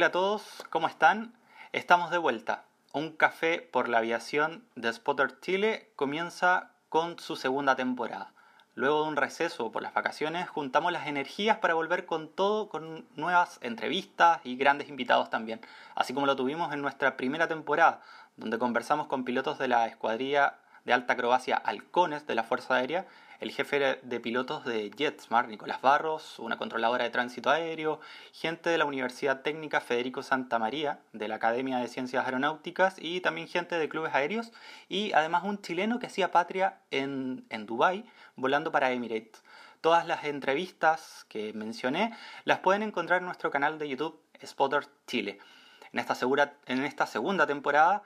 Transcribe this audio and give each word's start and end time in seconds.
Hola 0.00 0.06
a 0.06 0.12
todos, 0.12 0.64
¿cómo 0.70 0.86
están? 0.86 1.34
Estamos 1.72 2.10
de 2.10 2.16
vuelta. 2.16 2.64
Un 2.94 3.12
café 3.12 3.60
por 3.60 3.90
la 3.90 3.98
aviación 3.98 4.64
de 4.74 4.90
Spotter 4.90 5.38
Chile 5.40 5.92
comienza 5.94 6.70
con 6.88 7.18
su 7.18 7.36
segunda 7.36 7.76
temporada. 7.76 8.32
Luego 8.74 9.02
de 9.02 9.08
un 9.10 9.16
receso 9.16 9.70
por 9.70 9.82
las 9.82 9.92
vacaciones, 9.92 10.48
juntamos 10.48 10.90
las 10.90 11.06
energías 11.06 11.58
para 11.58 11.74
volver 11.74 12.06
con 12.06 12.30
todo, 12.30 12.70
con 12.70 13.06
nuevas 13.14 13.58
entrevistas 13.60 14.40
y 14.42 14.56
grandes 14.56 14.88
invitados 14.88 15.28
también, 15.28 15.60
así 15.94 16.14
como 16.14 16.24
lo 16.24 16.34
tuvimos 16.34 16.72
en 16.72 16.80
nuestra 16.80 17.18
primera 17.18 17.46
temporada, 17.46 18.00
donde 18.38 18.58
conversamos 18.58 19.06
con 19.06 19.24
pilotos 19.24 19.58
de 19.58 19.68
la 19.68 19.86
escuadrilla 19.86 20.54
de 20.86 20.94
alta 20.94 21.12
acrobacia 21.12 21.56
Halcones 21.56 22.26
de 22.26 22.36
la 22.36 22.44
Fuerza 22.44 22.76
Aérea 22.76 23.04
el 23.40 23.50
jefe 23.52 23.98
de 24.02 24.20
pilotos 24.20 24.64
de 24.64 24.90
JetSmart, 24.90 25.48
Nicolás 25.48 25.80
Barros, 25.80 26.38
una 26.38 26.58
controladora 26.58 27.04
de 27.04 27.10
tránsito 27.10 27.48
aéreo, 27.48 27.98
gente 28.32 28.68
de 28.68 28.76
la 28.76 28.84
Universidad 28.84 29.40
Técnica 29.40 29.80
Federico 29.80 30.22
Santa 30.22 30.58
María, 30.58 31.00
de 31.14 31.26
la 31.26 31.36
Academia 31.36 31.78
de 31.78 31.88
Ciencias 31.88 32.24
Aeronáuticas 32.26 32.96
y 32.98 33.22
también 33.22 33.48
gente 33.48 33.78
de 33.78 33.88
clubes 33.88 34.14
aéreos 34.14 34.52
y 34.90 35.12
además 35.12 35.42
un 35.44 35.60
chileno 35.62 35.98
que 35.98 36.06
hacía 36.06 36.30
patria 36.30 36.80
en, 36.90 37.46
en 37.48 37.64
Dubái 37.64 38.04
volando 38.36 38.70
para 38.72 38.92
Emirates. 38.92 39.42
Todas 39.80 40.06
las 40.06 40.24
entrevistas 40.24 41.24
que 41.30 41.54
mencioné 41.54 42.14
las 42.44 42.58
pueden 42.58 42.82
encontrar 42.82 43.20
en 43.20 43.24
nuestro 43.24 43.50
canal 43.50 43.78
de 43.78 43.88
YouTube 43.88 44.20
Spotter 44.44 44.86
Chile. 45.06 45.38
En 45.92 45.98
esta, 45.98 46.14
en 46.66 46.84
esta 46.84 47.06
segunda 47.06 47.46
temporada 47.46 48.02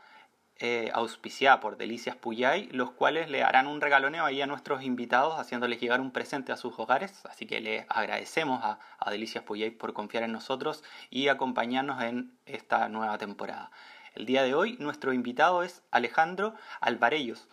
eh, 0.61 0.91
auspiciada 0.95 1.59
por 1.59 1.77
Delicias 1.77 2.15
Puyay, 2.15 2.69
los 2.71 2.93
cuales 2.93 3.29
le 3.29 3.43
harán 3.43 3.67
un 3.67 3.81
regaloneo 3.81 4.25
ahí 4.25 4.41
a 4.41 4.47
nuestros 4.47 4.85
invitados, 4.85 5.41
haciéndoles 5.41 5.81
llegar 5.81 6.01
un 6.01 6.13
presente 6.13 6.53
a 6.53 6.57
sus 6.57 6.79
hogares. 6.79 7.27
Así 7.27 7.45
que 7.45 7.61
le 7.61 7.87
agradecemos 7.89 8.63
a, 8.63 8.79
Delicias 9.11 9.43
Puyay 9.43 9.73
por 9.73 9.93
confiar 9.93 10.23
en 10.23 10.31
nosotros 10.31 10.85
y 11.11 11.27
acompañarnos 11.27 12.01
en 12.03 12.39
esta 12.47 12.89
nueva 12.89 13.19
temporada. 13.19 13.73
El 14.15 14.27
día 14.27 14.45
de 14.45 14.55
hoy, 14.55 14.77
nuestro 14.79 15.13
invitado 15.13 15.65
es 15.65 15.83
Alejandro 15.91 16.55
Alvarellos, 16.81 17.49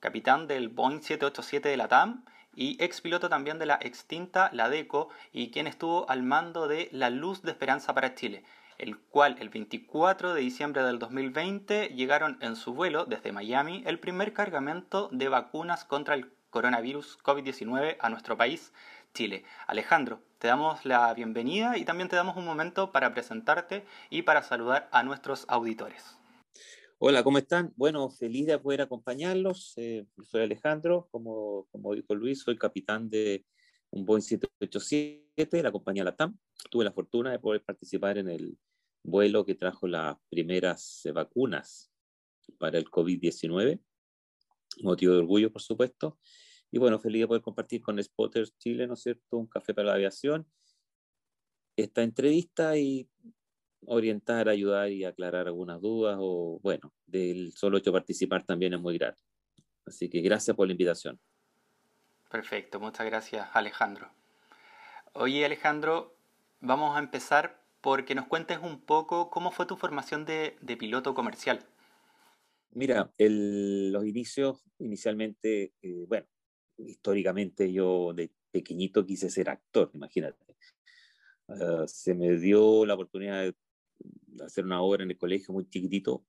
capitán 0.00 0.46
del 0.46 0.68
Boeing 0.68 1.00
787 1.00 1.70
de 1.70 1.76
la 1.78 1.88
TAM 1.88 2.24
y 2.54 2.76
ex 2.84 3.00
piloto 3.00 3.30
también 3.30 3.58
de 3.58 3.66
la 3.66 3.78
extinta 3.80 4.50
Ladeco 4.52 5.08
y 5.32 5.50
quien 5.50 5.66
estuvo 5.66 6.08
al 6.10 6.22
mando 6.22 6.68
de 6.68 6.90
La 6.92 7.08
Luz 7.08 7.40
de 7.40 7.52
Esperanza 7.52 7.94
para 7.94 8.14
Chile 8.14 8.44
el 8.78 8.98
cual 8.98 9.36
el 9.40 9.48
24 9.48 10.34
de 10.34 10.40
diciembre 10.40 10.82
del 10.82 10.98
2020 10.98 11.88
llegaron 11.88 12.38
en 12.40 12.56
su 12.56 12.74
vuelo 12.74 13.04
desde 13.04 13.32
Miami 13.32 13.82
el 13.86 13.98
primer 13.98 14.32
cargamento 14.32 15.08
de 15.12 15.28
vacunas 15.28 15.84
contra 15.84 16.14
el 16.14 16.32
coronavirus 16.50 17.18
COVID-19 17.22 17.96
a 17.98 18.10
nuestro 18.10 18.36
país, 18.36 18.72
Chile. 19.14 19.44
Alejandro, 19.66 20.20
te 20.38 20.48
damos 20.48 20.84
la 20.84 21.12
bienvenida 21.14 21.78
y 21.78 21.84
también 21.84 22.08
te 22.08 22.16
damos 22.16 22.36
un 22.36 22.44
momento 22.44 22.92
para 22.92 23.12
presentarte 23.14 23.84
y 24.10 24.22
para 24.22 24.42
saludar 24.42 24.88
a 24.92 25.02
nuestros 25.02 25.44
auditores. 25.48 26.18
Hola, 26.98 27.24
¿cómo 27.24 27.38
están? 27.38 27.72
Bueno, 27.76 28.08
feliz 28.10 28.46
de 28.46 28.58
poder 28.58 28.82
acompañarlos. 28.82 29.74
Eh, 29.76 30.06
soy 30.22 30.42
Alejandro, 30.42 31.08
como, 31.10 31.66
como 31.72 31.94
dijo 31.94 32.14
Luis, 32.14 32.42
soy 32.42 32.56
capitán 32.56 33.10
de 33.10 33.44
un 33.90 34.04
Boeing 34.04 34.22
787 34.22 35.21
de 35.36 35.62
la 35.62 35.72
compañía 35.72 36.04
LATAM. 36.04 36.38
Tuve 36.70 36.84
la 36.84 36.92
fortuna 36.92 37.30
de 37.30 37.38
poder 37.38 37.62
participar 37.62 38.18
en 38.18 38.28
el 38.28 38.58
vuelo 39.02 39.44
que 39.44 39.54
trajo 39.54 39.86
las 39.86 40.16
primeras 40.28 41.02
vacunas 41.12 41.90
para 42.58 42.78
el 42.78 42.84
COVID-19. 42.90 43.80
Motivo 44.82 45.12
de 45.12 45.18
orgullo, 45.18 45.52
por 45.52 45.62
supuesto. 45.62 46.18
Y 46.70 46.78
bueno, 46.78 46.98
feliz 46.98 47.22
de 47.22 47.28
poder 47.28 47.42
compartir 47.42 47.82
con 47.82 48.02
Spotters 48.02 48.56
Chile, 48.58 48.86
¿no 48.86 48.94
es 48.94 49.02
cierto? 49.02 49.36
Un 49.36 49.46
café 49.46 49.74
para 49.74 49.88
la 49.88 49.94
aviación. 49.94 50.46
Esta 51.76 52.02
entrevista 52.02 52.76
y 52.76 53.08
orientar, 53.86 54.48
ayudar 54.48 54.90
y 54.90 55.04
aclarar 55.04 55.48
algunas 55.48 55.80
dudas 55.80 56.16
o, 56.20 56.60
bueno, 56.62 56.92
del 57.06 57.52
solo 57.52 57.78
hecho 57.78 57.90
de 57.90 57.98
participar 57.98 58.44
también 58.44 58.74
es 58.74 58.80
muy 58.80 58.96
grato. 58.96 59.22
Así 59.84 60.08
que 60.08 60.20
gracias 60.20 60.56
por 60.56 60.66
la 60.66 60.72
invitación. 60.72 61.20
Perfecto, 62.30 62.80
muchas 62.80 63.04
gracias 63.06 63.48
Alejandro. 63.52 64.21
Oye 65.14 65.44
Alejandro, 65.44 66.16
vamos 66.60 66.96
a 66.96 66.98
empezar 66.98 67.62
porque 67.82 68.14
nos 68.14 68.26
cuentes 68.28 68.58
un 68.62 68.80
poco 68.80 69.28
cómo 69.28 69.50
fue 69.50 69.66
tu 69.66 69.76
formación 69.76 70.24
de, 70.24 70.56
piloto 70.78 71.12
comercial. 71.12 71.66
Mira, 72.70 73.12
los 73.18 74.06
inicios, 74.06 74.64
inicialmente, 74.78 75.74
eh, 75.82 76.06
bueno, 76.08 76.26
históricamente 76.78 77.70
yo 77.70 78.14
de 78.14 78.30
pequeñito 78.50 79.04
quise 79.04 79.28
ser 79.28 79.50
actor, 79.50 79.90
imagínate. 79.92 80.56
Ah, 81.48 81.84
se 81.86 82.14
me 82.14 82.38
dio 82.38 82.86
la 82.86 82.94
oportunidad 82.94 83.42
de 83.42 83.54
hacer 84.42 84.64
una 84.64 84.80
obra 84.80 85.04
en 85.04 85.10
el 85.10 85.18
colegio 85.18 85.52
muy 85.52 85.68
chiquitito 85.68 86.24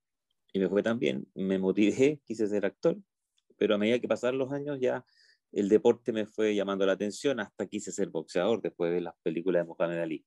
y 0.51 0.59
me 0.59 0.67
fue 0.67 0.83
tan 0.83 1.00
bien. 1.00 1.25
Me 1.35 1.57
motivé, 1.57 2.19
quise 2.25 2.47
ser 2.47 2.65
actor, 2.65 2.97
pero 3.57 3.75
a 3.75 3.77
medida 3.77 4.00
que 4.00 4.09
pasaron 4.09 4.39
los 4.39 4.51
años 4.51 4.77
ya 4.81 5.05
el 5.53 5.69
deporte 5.69 6.12
me 6.12 6.25
fue 6.25 6.56
llamando 6.56 6.86
la 6.86 6.94
atención 6.94 7.40
hasta 7.40 7.68
quise 7.68 7.91
ser 7.91 8.09
boxeador 8.09 8.62
después 8.62 8.91
de 8.91 9.02
las 9.02 9.14
películas 9.22 9.64
de 9.64 9.68
Mohamed 9.68 10.00
Ali. 10.00 10.25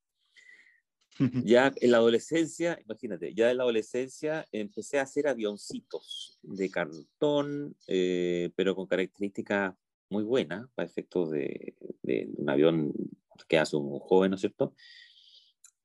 Ya 1.44 1.72
en 1.80 1.90
la 1.90 1.96
adolescencia, 1.96 2.78
imagínate, 2.84 3.34
ya 3.34 3.50
en 3.50 3.56
la 3.56 3.62
adolescencia 3.62 4.46
empecé 4.52 4.98
a 4.98 5.02
hacer 5.02 5.26
avioncitos 5.28 6.38
de 6.42 6.70
cartón, 6.70 7.74
eh, 7.86 8.50
pero 8.54 8.76
con 8.76 8.86
características 8.86 9.74
muy 10.10 10.24
buenas 10.24 10.68
para 10.74 10.86
efectos 10.86 11.30
de, 11.30 11.74
un 12.36 12.50
avión 12.50 12.92
que 13.48 13.58
hace 13.58 13.76
un 13.76 13.98
joven, 13.98 14.30
¿no 14.30 14.34
es 14.34 14.42
cierto? 14.42 14.74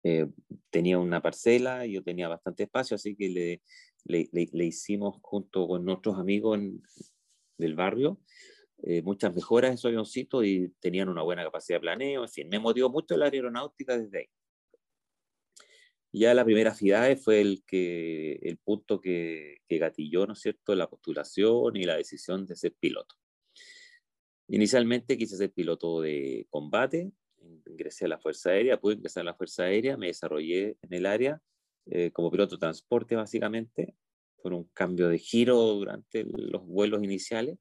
Eh, 0.03 0.27
tenía 0.69 0.99
una 0.99 1.21
parcela 1.21 1.85
y 1.85 1.93
yo 1.93 2.03
tenía 2.03 2.27
bastante 2.27 2.63
espacio, 2.63 2.95
así 2.95 3.15
que 3.15 3.29
le, 3.29 3.61
le, 4.03 4.49
le, 4.51 4.65
hicimos 4.65 5.17
junto 5.21 5.65
con 5.67 5.85
nuestros 5.85 6.17
amigos 6.17 6.59
del 7.57 7.75
barrio 7.75 8.19
eh, 8.83 9.01
muchas 9.01 9.33
mejoras 9.33 9.69
en 9.69 9.75
esos 9.75 9.89
avioncitos 9.89 10.45
y 10.45 10.69
tenían 10.79 11.09
una 11.09 11.21
buena 11.21 11.43
capacidad 11.43 11.77
de 11.77 11.81
planeo, 11.81 12.23
en 12.23 12.29
fin, 12.29 12.49
me 12.49 12.59
motivó 12.59 12.89
mucho 12.89 13.17
la 13.17 13.25
aeronáutica 13.25 13.97
desde 13.97 14.19
ahí. 14.19 14.25
Ya 16.13 16.33
la 16.33 16.43
primera 16.43 16.73
FIDAE 16.73 17.15
fue 17.15 17.39
el, 17.39 17.63
que, 17.65 18.33
el 18.41 18.57
punto 18.57 18.99
que, 18.99 19.59
que 19.67 19.77
gatilló, 19.77 20.27
¿no 20.27 20.33
es 20.33 20.39
cierto?, 20.39 20.75
la 20.75 20.89
postulación 20.89 21.77
y 21.77 21.83
la 21.83 21.95
decisión 21.95 22.45
de 22.45 22.55
ser 22.55 22.73
piloto. 22.79 23.15
Inicialmente 24.49 25.17
quise 25.17 25.37
ser 25.37 25.51
piloto 25.53 26.01
de 26.01 26.47
combate, 26.49 27.13
ingresé 27.65 28.05
a 28.05 28.09
la 28.09 28.19
Fuerza 28.19 28.49
Aérea, 28.49 28.79
pude 28.79 28.95
ingresar 28.95 29.21
a 29.21 29.25
la 29.25 29.33
Fuerza 29.33 29.63
Aérea, 29.63 29.95
me 29.95 30.07
desarrollé 30.07 30.77
en 30.81 30.93
el 30.93 31.05
área 31.05 31.41
eh, 31.85 32.11
como 32.11 32.29
piloto 32.29 32.55
de 32.55 32.59
transporte 32.59 33.15
básicamente, 33.15 33.95
por 34.41 34.53
un 34.53 34.65
cambio 34.73 35.07
de 35.07 35.19
giro 35.19 35.55
durante 35.55 36.25
los 36.25 36.65
vuelos 36.65 37.03
iniciales. 37.03 37.57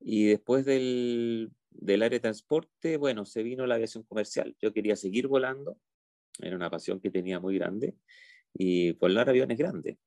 Y 0.00 0.26
después 0.26 0.64
del, 0.64 1.52
del 1.70 2.02
área 2.02 2.16
de 2.16 2.20
transporte, 2.20 2.96
bueno, 2.96 3.24
se 3.24 3.42
vino 3.42 3.66
la 3.66 3.76
aviación 3.76 4.04
comercial. 4.04 4.56
Yo 4.60 4.72
quería 4.72 4.96
seguir 4.96 5.28
volando, 5.28 5.78
era 6.38 6.56
una 6.56 6.70
pasión 6.70 7.00
que 7.00 7.10
tenía 7.10 7.38
muy 7.40 7.58
grande 7.58 7.96
y 8.54 8.92
volar 8.92 9.28
aviones 9.28 9.58
grandes. 9.58 9.98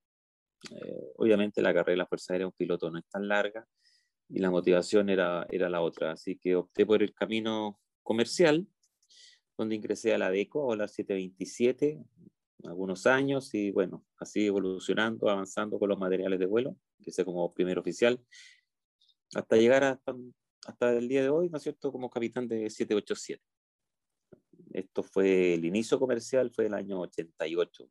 Eh, 0.72 1.12
obviamente 1.18 1.62
la 1.62 1.74
carrera 1.74 1.92
de 1.92 1.98
la 1.98 2.06
Fuerza 2.06 2.34
Aérea 2.34 2.46
de 2.46 2.48
un 2.48 2.54
piloto 2.54 2.90
no 2.90 2.98
es 2.98 3.06
tan 3.08 3.28
larga 3.28 3.68
y 4.30 4.40
la 4.40 4.50
motivación 4.50 5.10
era, 5.10 5.46
era 5.50 5.70
la 5.70 5.82
otra, 5.82 6.12
así 6.12 6.38
que 6.38 6.56
opté 6.56 6.86
por 6.86 7.04
el 7.04 7.14
camino 7.14 7.80
comercial, 8.02 8.68
donde 9.58 9.76
ingresé 9.76 10.14
a 10.14 10.18
la 10.18 10.32
DECO, 10.32 10.72
a 10.72 10.78
la 10.78 10.88
727, 10.88 12.04
algunos 12.64 13.06
años 13.06 13.54
y 13.54 13.72
bueno, 13.72 14.06
así 14.18 14.48
evolucionando, 14.48 15.30
avanzando 15.30 15.78
con 15.78 15.90
los 15.90 16.00
materiales 16.00 16.40
de 16.40 16.46
vuelo, 16.46 16.78
empecé 17.00 17.26
como 17.26 17.54
primer 17.54 17.78
oficial, 17.78 18.20
hasta 19.36 19.56
llegar 19.56 19.84
hasta, 19.84 20.14
hasta 20.66 20.92
el 20.94 21.08
día 21.08 21.22
de 21.22 21.30
hoy, 21.30 21.50
¿no 21.50 21.58
es 21.58 21.64
cierto?, 21.64 21.92
como 21.92 22.10
capitán 22.10 22.48
de 22.48 22.70
787. 22.70 23.42
Esto 24.74 25.04
fue 25.04 25.54
el 25.54 25.66
inicio 25.66 26.00
comercial, 26.00 26.52
fue 26.52 26.66
el 26.66 26.74
año 26.74 27.00
88, 27.02 27.88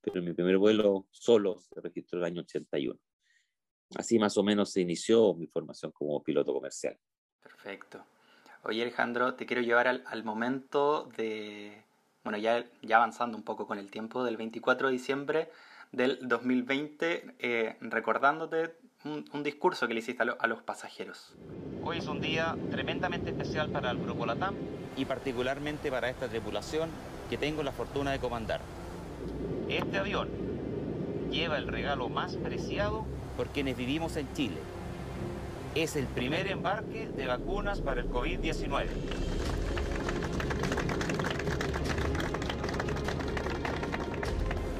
pero 0.00 0.22
mi 0.22 0.32
primer 0.32 0.58
vuelo 0.58 1.06
solo 1.10 1.58
se 1.58 1.80
registró 1.80 2.18
el 2.18 2.24
año 2.24 2.42
81. 2.42 2.98
Así 3.94 4.18
más 4.18 4.36
o 4.36 4.42
menos 4.42 4.70
se 4.72 4.80
inició 4.80 5.34
mi 5.34 5.46
formación 5.46 5.92
como 5.92 6.22
piloto 6.22 6.52
comercial. 6.52 6.98
Perfecto. 7.40 8.04
Oye 8.62 8.82
Alejandro, 8.82 9.34
te 9.34 9.46
quiero 9.46 9.62
llevar 9.62 9.86
al, 9.86 10.24
momento 10.24 11.08
de, 11.16 11.84
bueno, 12.24 12.38
ya, 12.38 12.64
ya 12.82 12.96
avanzando 12.96 13.36
un 13.36 13.44
poco 13.44 13.66
con 13.66 13.78
el 13.78 13.90
tiempo, 13.90 14.24
del 14.24 14.36
24 14.36 14.88
de 14.88 14.92
diciembre 14.92 15.50
del 15.92 16.18
2020, 16.26 17.36
eh, 17.38 17.76
recordándote 17.80 18.76
un, 19.06 19.42
discurso 19.42 19.86
que 19.86 19.94
le 19.94 20.00
hiciste 20.00 20.22
a, 20.22 20.46
los 20.46 20.62
pasajeros. 20.62 21.34
Hoy 21.84 21.98
es 21.98 22.06
un 22.06 22.20
día 22.20 22.56
tremendamente 22.70 23.30
especial 23.30 23.70
para 23.70 23.90
el 23.90 23.98
Grupo 23.98 24.26
LATAM 24.26 24.54
y 24.96 25.04
particularmente 25.04 25.90
para 25.90 26.10
esta 26.10 26.28
tripulación 26.28 26.90
que 27.30 27.38
tengo 27.38 27.62
la 27.62 27.72
fortuna 27.72 28.12
de 28.12 28.18
comandar. 28.18 28.60
Este 29.68 29.98
avión 29.98 30.28
lleva 31.30 31.58
el 31.58 31.68
regalo 31.68 32.08
más 32.08 32.36
preciado 32.36 33.04
por 33.36 33.48
quienes 33.48 33.76
vivimos 33.76 34.16
en 34.16 34.32
Chile. 34.32 34.58
Es 35.74 35.96
el 35.96 36.06
primer 36.06 36.46
embarque 36.48 37.08
de 37.08 37.26
vacunas 37.26 37.80
para 37.80 38.00
el 38.00 38.10
COVID-19. 38.10 38.86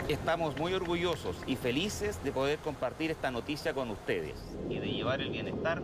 Estamos 0.08 0.56
muy 0.56 0.72
orgullosos 0.72 1.36
y 1.48 1.56
felices 1.56 2.22
de 2.22 2.30
poder 2.30 2.60
compartir 2.60 3.10
esta 3.10 3.32
noticia 3.32 3.74
con 3.74 3.90
ustedes 3.90 4.56
y 4.70 4.78
de 4.78 4.92
llevar 4.92 5.20
el 5.20 5.30
bienestar 5.30 5.82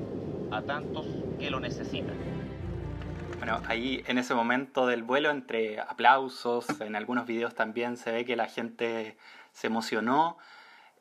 a 0.53 0.63
tantos 0.63 1.05
que 1.41 1.51
lo 1.51 1.59
necesitan. 1.59 2.15
Bueno, 3.39 3.61
ahí 3.67 4.05
en 4.07 4.19
ese 4.19 4.37
momento 4.37 4.87
del 4.87 5.03
vuelo, 5.03 5.31
entre 5.31 5.81
aplausos, 5.81 6.67
en 6.81 6.95
algunos 6.95 7.27
videos 7.27 7.57
también 7.57 7.97
se 7.97 8.13
ve 8.13 8.25
que 8.25 8.37
la 8.37 8.47
gente 8.47 9.17
se 9.51 9.67
emocionó. 9.67 10.39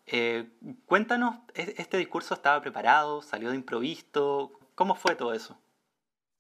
Eh, 0.08 0.50
cuéntanos, 0.88 1.36
¿este 1.54 1.98
discurso 1.98 2.34
estaba 2.34 2.60
preparado? 2.60 3.22
¿Salió 3.22 3.52
de 3.52 3.56
improviso? 3.56 4.52
¿Cómo 4.74 4.96
fue 4.96 5.14
todo 5.14 5.34
eso? 5.34 5.62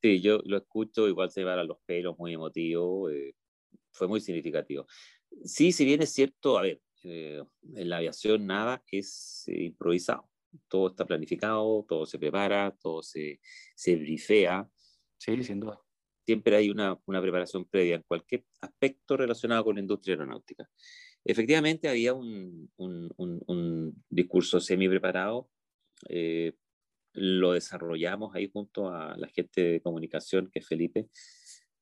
Sí, 0.01 0.19
yo 0.19 0.39
lo 0.45 0.57
escucho, 0.57 1.07
igual 1.07 1.29
se 1.29 1.43
a 1.47 1.63
los 1.63 1.77
pelos, 1.85 2.17
muy 2.17 2.33
emotivo, 2.33 3.11
eh, 3.11 3.35
fue 3.91 4.07
muy 4.07 4.19
significativo. 4.19 4.87
Sí, 5.43 5.71
si 5.71 5.85
bien 5.85 6.01
es 6.01 6.11
cierto, 6.11 6.57
a 6.57 6.63
ver, 6.63 6.81
eh, 7.03 7.43
en 7.75 7.89
la 7.89 7.97
aviación 7.97 8.45
nada 8.45 8.83
es 8.91 9.45
improvisado, 9.47 10.29
todo 10.67 10.89
está 10.89 11.05
planificado, 11.05 11.85
todo 11.87 12.05
se 12.05 12.19
prepara, 12.19 12.75
todo 12.81 13.01
se, 13.01 13.39
se 13.75 13.95
brifea. 13.95 14.69
Sí, 15.17 15.43
sin 15.43 15.59
duda 15.59 15.81
siempre 16.25 16.55
hay 16.55 16.69
una, 16.69 16.99
una, 17.05 17.21
preparación 17.21 17.65
previa 17.65 17.95
en 17.95 18.03
cualquier 18.03 18.45
aspecto 18.61 19.17
relacionado 19.17 19.63
con 19.65 19.75
la 19.75 19.81
industria 19.81 20.13
aeronáutica. 20.13 20.69
Efectivamente, 21.23 21.89
había 21.89 22.13
un, 22.13 22.71
un, 22.77 23.11
un, 23.17 24.03
discurso 24.09 24.59
semi 24.59 24.87
preparado. 24.87 25.49
Eh, 26.09 26.53
lo 27.13 27.51
desarrollamos 27.51 28.33
ahí 28.33 28.49
junto 28.51 28.89
a 28.89 29.17
la 29.17 29.27
gente 29.27 29.61
de 29.61 29.81
comunicación, 29.81 30.49
que 30.49 30.59
es 30.59 30.67
Felipe, 30.67 31.09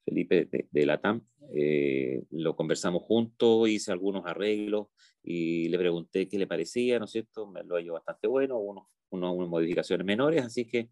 Felipe 0.09 0.45
de, 0.45 0.67
de 0.71 0.85
la 0.85 0.99
TAM. 0.99 1.21
Eh, 1.53 2.23
lo 2.31 2.55
conversamos 2.55 3.03
juntos, 3.03 3.69
hice 3.69 3.91
algunos 3.91 4.25
arreglos 4.25 4.87
y 5.23 5.67
le 5.69 5.77
pregunté 5.77 6.27
qué 6.27 6.37
le 6.37 6.47
parecía, 6.47 6.99
¿no 6.99 7.05
es 7.05 7.11
cierto? 7.11 7.47
Me 7.47 7.63
lo 7.63 7.75
hallo 7.75 7.93
bastante 7.93 8.27
bueno, 8.27 8.57
unos, 8.57 8.87
unas 9.09 9.35
modificaciones 9.47 10.05
menores, 10.05 10.43
así 10.43 10.65
que 10.65 10.89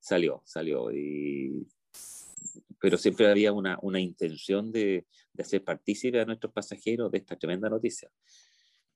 salió, 0.00 0.42
salió. 0.44 0.92
Y 0.92 1.66
pero 2.80 2.98
siempre 2.98 3.28
había 3.28 3.52
una, 3.52 3.78
una 3.82 3.98
intención 3.98 4.70
de, 4.70 5.06
de, 5.32 5.42
hacer 5.42 5.64
partícipe 5.64 6.20
a 6.20 6.26
nuestros 6.26 6.52
pasajeros 6.52 7.10
de 7.10 7.18
esta 7.18 7.36
tremenda 7.36 7.70
noticia. 7.70 8.10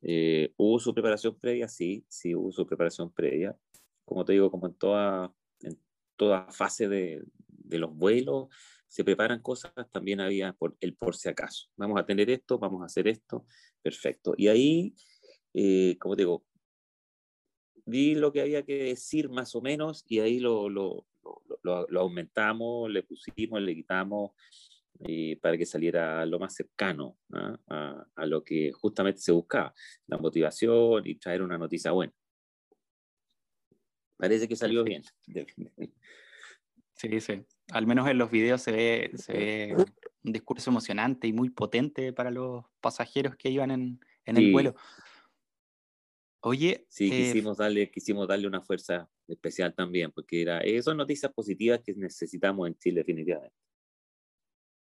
Eh, 0.03 0.53
¿Hubo 0.57 0.79
su 0.79 0.93
preparación 0.93 1.39
previa? 1.39 1.69
Sí, 1.69 2.05
sí 2.09 2.35
hubo 2.35 2.53
su 2.53 2.67
preparación 2.67 3.11
previa. 3.11 3.57
Como 4.05 4.25
te 4.25 4.35
digo, 4.35 4.51
como 4.51 4.67
en 4.67 4.75
toda, 4.75 5.33
en 5.63 5.81
toda 6.17 6.51
fase 6.53 6.89
de, 6.89 7.25
de 7.49 7.79
los 7.79 7.95
vuelos, 7.95 8.49
se 8.89 9.05
preparan 9.05 9.41
cosas, 9.43 9.73
también 9.93 10.21
había 10.21 10.55
por, 10.55 10.77
el 10.81 10.95
por 10.97 11.15
si 11.15 11.29
acaso. 11.29 11.69
Vamos 11.77 12.01
a 12.01 12.07
tener 12.07 12.31
esto, 12.31 12.59
vamos 12.59 12.83
a 12.83 12.87
hacer 12.87 13.07
esto, 13.07 13.47
perfecto. 13.83 14.35
Y 14.37 14.49
ahí, 14.49 14.95
eh, 15.55 15.97
como 16.01 16.17
te 16.17 16.23
digo, 16.23 16.45
di 17.85 18.15
lo 18.15 18.33
que 18.33 18.41
había 18.41 18.65
que 18.65 18.85
decir 18.85 19.29
más 19.29 19.55
o 19.55 19.63
menos 19.63 20.05
y 20.09 20.21
ahí 20.21 20.41
lo, 20.41 20.69
lo, 20.69 21.07
lo, 21.63 22.01
aumentamos, 22.01 22.91
le 22.91 23.03
pusimos, 23.03 23.61
le 23.61 23.75
quitamos 23.75 24.33
eh, 25.01 25.39
para 25.41 25.57
que 25.57 25.67
saliera 25.67 26.25
lo 26.27 26.39
más 26.39 26.55
cercano 26.55 27.19
¿ah? 27.33 27.59
a, 27.69 28.07
a, 28.17 28.27
lo 28.27 28.43
que 28.43 28.73
justamente 28.73 29.21
se 29.21 29.33
buscaba, 29.33 29.75
la 30.07 30.19
motivación 30.19 31.07
y 31.07 31.15
traer 31.17 31.43
una 31.43 31.59
noticia 31.59 31.93
buena. 31.93 32.13
Parece 34.17 34.49
que 34.49 34.57
salió 34.57 34.83
bien. 34.83 35.03
Sí, 36.95 37.21
sí. 37.21 37.47
Al 37.73 37.87
menos 37.87 38.09
en 38.09 38.19
los 38.19 38.31
videos 38.31 38.63
se 38.63 38.73
ve, 38.73 39.11
se 39.15 39.33
ve 39.33 39.77
un 40.25 40.33
discurso 40.33 40.71
emocionante 40.71 41.27
y 41.27 41.33
muy 41.33 41.51
potente 41.51 42.13
para 42.13 42.31
los 42.31 42.65
pasajeros 42.81 43.37
que 43.37 43.51
iban 43.51 43.71
en, 43.71 44.01
en 44.25 44.37
el 44.37 44.53
vuelo. 44.53 44.75
Oye, 46.41 46.87
sí, 46.89 47.09
eh, 47.09 47.33
quisimos, 47.33 47.59
darle, 47.59 47.91
quisimos 47.91 48.29
darle 48.29 48.47
una 48.47 48.63
fuerza 48.63 49.11
especial 49.27 49.75
también, 49.75 50.13
porque 50.13 50.41
era, 50.41 50.61
eh, 50.61 50.81
son 50.83 50.97
noticias 50.97 51.33
positivas 51.33 51.81
que 51.81 51.95
necesitamos 51.95 52.69
en 52.69 52.79
Chile 52.79 53.01
definitivamente. 53.01 53.57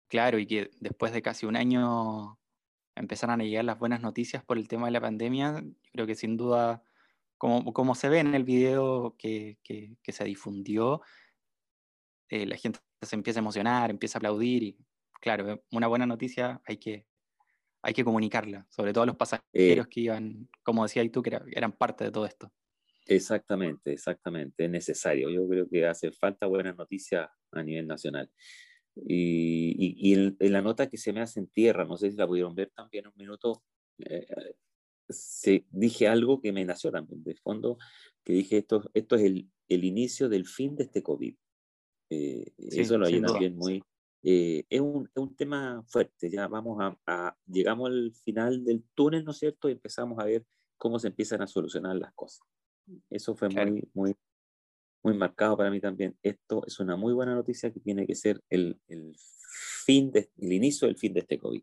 Claro, 0.08 0.38
y 0.38 0.46
que 0.46 0.70
después 0.80 1.12
de 1.12 1.22
casi 1.22 1.44
un 1.44 1.56
año 1.56 2.38
empezaron 2.94 3.40
a 3.40 3.44
llegar 3.44 3.64
las 3.64 3.78
buenas 3.78 4.00
noticias 4.00 4.42
por 4.44 4.56
el 4.56 4.68
tema 4.68 4.86
de 4.86 4.92
la 4.92 5.00
pandemia, 5.00 5.64
creo 5.92 6.06
que 6.06 6.14
sin 6.14 6.36
duda, 6.36 6.82
como, 7.36 7.72
como 7.74 7.94
se 7.94 8.08
ve 8.08 8.20
en 8.20 8.34
el 8.34 8.44
video 8.44 9.16
que, 9.18 9.58
que, 9.62 10.12
se 10.12 10.24
difundió, 10.24 11.02
eh, 12.28 12.46
la 12.46 12.56
gente 12.56 12.80
se 13.02 13.16
empieza 13.16 13.40
a 13.40 13.42
emocionar, 13.42 13.90
empieza 13.90 14.18
a 14.18 14.20
aplaudir 14.20 14.62
y 14.62 14.78
claro, 15.20 15.62
una 15.70 15.86
buena 15.86 16.06
noticia 16.06 16.60
hay 16.66 16.76
que, 16.76 17.06
hay 17.82 17.94
que 17.94 18.04
comunicarla, 18.04 18.66
sobre 18.70 18.92
todo 18.92 19.04
a 19.04 19.06
los 19.06 19.16
pasajeros 19.16 19.86
eh, 19.86 19.88
que 19.90 20.00
iban, 20.00 20.48
como 20.62 20.82
decías 20.82 21.10
tú, 21.10 21.22
que 21.22 21.38
eran 21.52 21.72
parte 21.72 22.04
de 22.04 22.10
todo 22.10 22.26
esto. 22.26 22.52
Exactamente, 23.06 23.92
exactamente, 23.92 24.64
es 24.64 24.70
necesario. 24.70 25.30
Yo 25.30 25.46
creo 25.48 25.68
que 25.68 25.86
hace 25.86 26.10
falta 26.12 26.46
buenas 26.46 26.76
noticias 26.76 27.28
a 27.52 27.62
nivel 27.62 27.86
nacional. 27.86 28.30
Y, 28.96 29.74
y, 29.98 30.14
en, 30.14 30.36
la 30.52 30.62
nota 30.62 30.88
que 30.88 30.96
se 30.96 31.12
me 31.12 31.20
hace 31.20 31.40
en 31.40 31.48
tierra, 31.48 31.84
no 31.84 31.96
sé 31.96 32.10
si 32.10 32.16
la 32.16 32.26
pudieron 32.26 32.54
ver 32.54 32.70
también 32.74 33.06
un 33.06 33.12
minuto, 33.16 33.62
eh, 33.98 34.26
se, 35.08 35.66
dije 35.70 36.08
algo 36.08 36.40
que 36.40 36.52
me 36.52 36.64
nació 36.64 36.90
también, 36.90 37.22
de 37.24 37.34
fondo, 37.34 37.76
que 38.24 38.32
dije 38.32 38.58
esto, 38.58 38.90
esto 38.94 39.16
es 39.16 39.22
el, 39.22 39.50
el 39.68 39.84
inicio 39.84 40.28
del 40.28 40.46
fin 40.46 40.76
de 40.76 40.84
este 40.84 41.02
COVID. 41.02 41.34
Eh, 42.14 42.52
eso 42.56 42.98
lo 42.98 43.06
hay 43.06 43.20
también 43.20 43.56
muy... 43.56 43.82
Eh, 44.26 44.64
es, 44.70 44.80
un, 44.80 45.06
es, 45.14 45.22
un, 45.22 45.36
tema 45.36 45.82
fuerte, 45.86 46.30
ya 46.30 46.48
vamos 46.48 46.78
a, 46.80 46.96
a, 47.06 47.36
llegamos 47.46 47.90
al 47.90 48.10
final 48.24 48.64
del 48.64 48.82
túnel, 48.94 49.22
¿no 49.22 49.32
es 49.32 49.38
cierto? 49.38 49.68
Y 49.68 49.72
empezamos 49.72 50.18
a 50.18 50.24
ver 50.24 50.46
cómo 50.78 50.98
se 50.98 51.08
empiezan 51.08 51.42
a 51.42 51.46
solucionar 51.46 51.94
las 51.96 52.14
cosas. 52.14 52.46
Eso 53.10 53.34
fue 53.34 53.50
muy, 53.50 53.86
muy, 53.92 54.16
muy 55.02 55.14
marcado 55.14 55.58
para 55.58 55.70
mí 55.70 55.78
también. 55.78 56.16
Esto 56.22 56.64
es 56.66 56.80
una 56.80 56.96
muy 56.96 57.12
buena 57.12 57.34
noticia 57.34 57.70
que 57.70 57.80
tiene 57.80 58.06
que 58.06 58.14
ser 58.14 58.42
el, 58.48 58.80
el 58.88 59.14
fin, 59.84 60.10
de, 60.10 60.30
el 60.38 60.52
inicio 60.52 60.88
del 60.88 60.96
fin 60.96 61.12
de 61.12 61.20
este 61.20 61.38
COVID. 61.38 61.62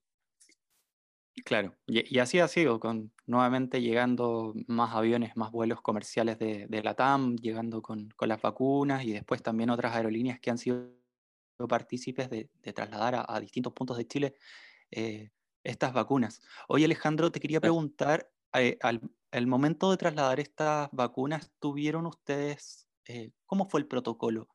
Claro, 1.44 1.76
y, 1.88 2.16
y, 2.16 2.20
así 2.20 2.40
ha 2.40 2.48
sido, 2.48 2.80
con 2.80 3.12
nuevamente 3.26 3.82
llegando 3.82 4.54
más 4.68 4.96
aviones, 4.96 5.36
más 5.36 5.52
vuelos 5.52 5.82
comerciales 5.82 6.38
de, 6.38 6.68
de 6.68 6.84
la 6.84 6.94
TAM, 6.94 7.36
llegando 7.38 7.82
con, 7.82 8.10
con, 8.16 8.30
las 8.30 8.42
vacunas 8.42 9.04
y 9.04 9.14
después 9.14 9.42
también 9.42 9.70
otras 9.70 9.96
aerolíneas 9.96 10.40
que 10.40 10.52
han 10.52 10.58
sido 10.58 10.92
partícipes 11.68 12.30
de, 12.30 12.50
de 12.62 12.74
trasladar 12.74 13.16
a, 13.16 13.26
a, 13.28 13.40
distintos 13.40 13.74
puntos 13.74 13.98
de 13.98 14.08
Chile 14.08 14.36
eh, 14.92 15.32
estas 15.64 15.94
vacunas. 15.94 16.42
Hoy 16.68 16.84
Alejandro, 16.84 17.32
te 17.32 17.40
quería 17.40 17.62
preguntar, 17.62 18.30
eh, 18.54 18.78
al, 18.82 19.48
momento 19.48 19.92
de 19.92 19.98
trasladar 19.98 20.40
estas 20.40 20.90
vacunas, 20.92 21.52
¿tuvieron 21.60 22.06
ustedes, 22.06 22.88
eh, 23.08 23.32
cómo 23.46 23.70
fue 23.70 23.80
el 23.80 23.88
protocolo? 23.88 24.50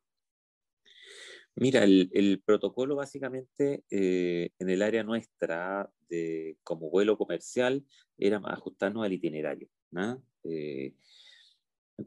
Mira, 1.54 1.84
el, 1.84 2.10
el 2.12 2.42
protocolo 2.44 2.96
básicamente 2.96 3.84
eh, 3.90 4.50
en 4.58 4.68
el 4.68 4.82
área 4.82 5.02
nuestra, 5.02 5.90
de, 6.08 6.58
como 6.62 6.90
vuelo 6.90 7.16
comercial, 7.16 7.84
era 8.18 8.40
ajustarnos 8.44 9.04
al 9.04 9.12
itinerario. 9.12 9.68
¿no? 9.90 10.22
Eh, 10.44 10.94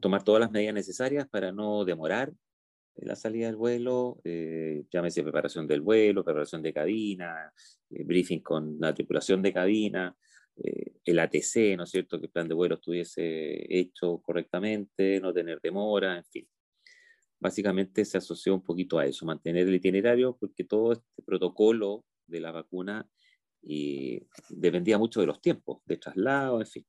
tomar 0.00 0.22
todas 0.22 0.40
las 0.40 0.50
medidas 0.50 0.74
necesarias 0.74 1.28
para 1.28 1.52
no 1.52 1.84
demorar 1.84 2.32
la 2.96 3.16
salida 3.16 3.46
del 3.46 3.56
vuelo, 3.56 4.20
eh, 4.24 4.84
llámese 4.90 5.22
preparación 5.22 5.66
del 5.66 5.80
vuelo, 5.80 6.24
preparación 6.24 6.62
de 6.62 6.72
cabina, 6.72 7.52
eh, 7.90 8.04
briefing 8.04 8.40
con 8.40 8.76
la 8.78 8.94
tripulación 8.94 9.42
de 9.42 9.52
cabina, 9.52 10.16
eh, 10.56 10.92
el 11.04 11.18
ATC, 11.18 11.76
¿no 11.76 11.84
es 11.84 11.90
cierto? 11.90 12.18
Que 12.18 12.26
el 12.26 12.32
plan 12.32 12.48
de 12.48 12.54
vuelo 12.54 12.74
estuviese 12.74 13.78
hecho 13.78 14.18
correctamente, 14.18 15.20
no 15.20 15.32
tener 15.32 15.60
demora, 15.60 16.16
en 16.16 16.24
fin. 16.24 16.48
Básicamente 17.38 18.04
se 18.04 18.18
asoció 18.18 18.54
un 18.54 18.62
poquito 18.62 18.98
a 18.98 19.06
eso, 19.06 19.24
mantener 19.24 19.66
el 19.66 19.74
itinerario, 19.74 20.36
porque 20.38 20.64
todo 20.64 20.92
este 20.92 21.22
protocolo 21.24 22.04
de 22.26 22.40
la 22.40 22.52
vacuna 22.52 23.08
y 23.62 24.26
dependía 24.48 24.98
mucho 24.98 25.20
de 25.20 25.26
los 25.26 25.40
tiempos 25.40 25.82
de 25.84 25.96
traslado, 25.96 26.60
en 26.60 26.66
fin. 26.66 26.86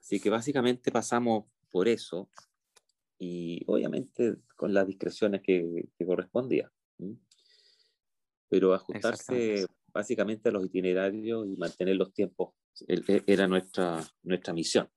Así 0.00 0.20
que 0.20 0.30
básicamente 0.30 0.90
pasamos 0.90 1.46
por 1.70 1.88
eso 1.88 2.30
y 3.18 3.62
obviamente 3.66 4.36
con 4.56 4.74
las 4.74 4.86
discreciones 4.86 5.40
que, 5.42 5.88
que 5.96 6.06
correspondía. 6.06 6.70
Pero 8.48 8.74
ajustarse 8.74 9.66
básicamente 9.92 10.48
a 10.48 10.52
los 10.52 10.66
itinerarios 10.66 11.46
y 11.46 11.56
mantener 11.56 11.96
los 11.96 12.12
tiempos 12.12 12.54
e, 12.86 13.22
era 13.26 13.46
nuestra, 13.46 14.04
nuestra 14.22 14.52
misión. 14.52 14.88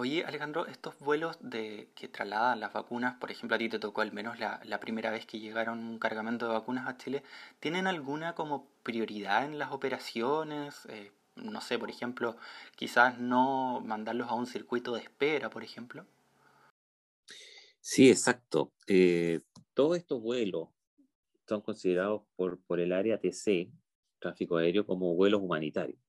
Oye, 0.00 0.24
Alejandro, 0.24 0.66
estos 0.66 0.98
vuelos 0.98 1.36
de, 1.42 1.90
que 1.94 2.08
trasladan 2.08 2.58
las 2.58 2.72
vacunas, 2.72 3.18
por 3.18 3.30
ejemplo, 3.30 3.54
a 3.54 3.58
ti 3.58 3.68
te 3.68 3.78
tocó 3.78 4.00
al 4.00 4.12
menos 4.12 4.38
la, 4.38 4.80
primera 4.80 5.10
vez 5.10 5.26
que 5.26 5.38
llegaron 5.38 5.78
un 5.78 5.98
cargamento 5.98 6.46
de 6.46 6.54
vacunas 6.54 6.88
a 6.88 6.96
Chile, 6.96 7.22
¿tienen 7.58 7.86
alguna 7.86 8.34
como 8.34 8.66
prioridad 8.82 9.44
en 9.44 9.58
las 9.58 9.72
operaciones? 9.72 10.86
Eh, 10.88 11.12
no 11.36 11.60
sé, 11.60 11.78
por 11.78 11.90
ejemplo, 11.90 12.38
quizás 12.76 13.18
no 13.18 13.82
mandarlos 13.84 14.30
a 14.30 14.34
un 14.36 14.46
circuito 14.46 14.94
de 14.94 15.02
espera, 15.02 15.50
por 15.50 15.62
ejemplo. 15.62 16.06
Sí, 17.82 18.08
exacto. 18.08 18.72
Eh, 18.86 19.40
todos 19.74 19.98
estos 19.98 20.22
vuelos 20.22 20.70
son 21.46 21.60
considerados 21.60 22.22
por, 22.36 22.58
por 22.62 22.80
el 22.80 22.94
área 22.94 23.20
TC 23.20 23.70
tráfico 24.18 24.56
aéreo 24.56 24.86
como 24.86 25.14
vuelos 25.14 25.42
humanitarios. 25.42 26.00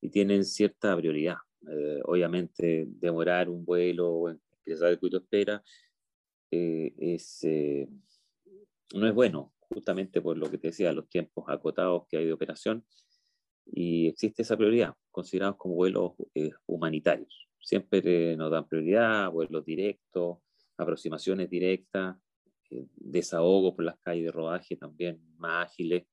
y 0.00 0.08
tienen 0.08 0.46
cierta 0.46 0.96
prioridad. 0.96 1.36
Eh, 1.66 2.00
obviamente, 2.04 2.86
demorar 2.88 3.48
un 3.48 3.64
vuelo 3.64 4.10
o 4.10 4.28
al 4.28 4.40
circuito 4.64 5.18
de 5.18 5.24
espera 5.24 5.62
eh, 6.50 6.94
es, 6.98 7.42
eh, 7.44 7.88
no 8.94 9.06
es 9.06 9.14
bueno, 9.14 9.54
justamente 9.58 10.20
por 10.20 10.38
lo 10.38 10.50
que 10.50 10.58
te 10.58 10.68
decía, 10.68 10.92
los 10.92 11.08
tiempos 11.08 11.44
acotados 11.48 12.06
que 12.08 12.18
hay 12.18 12.26
de 12.26 12.32
operación, 12.32 12.84
y 13.70 14.06
existe 14.06 14.42
esa 14.42 14.56
prioridad, 14.56 14.94
considerados 15.10 15.56
como 15.56 15.74
vuelos 15.74 16.12
humanitarios. 16.64 17.48
Siempre 17.60 18.34
nos 18.34 18.50
dan 18.50 18.66
prioridad, 18.66 19.30
vuelos 19.30 19.62
directos, 19.64 20.38
aproximaciones 20.78 21.50
directas, 21.50 22.16
desahogo 22.96 23.76
por 23.76 23.84
las 23.84 23.98
calles 23.98 24.24
de 24.24 24.32
rodaje 24.32 24.76
también 24.76 25.20
más 25.36 25.66
ágiles, 25.66 26.06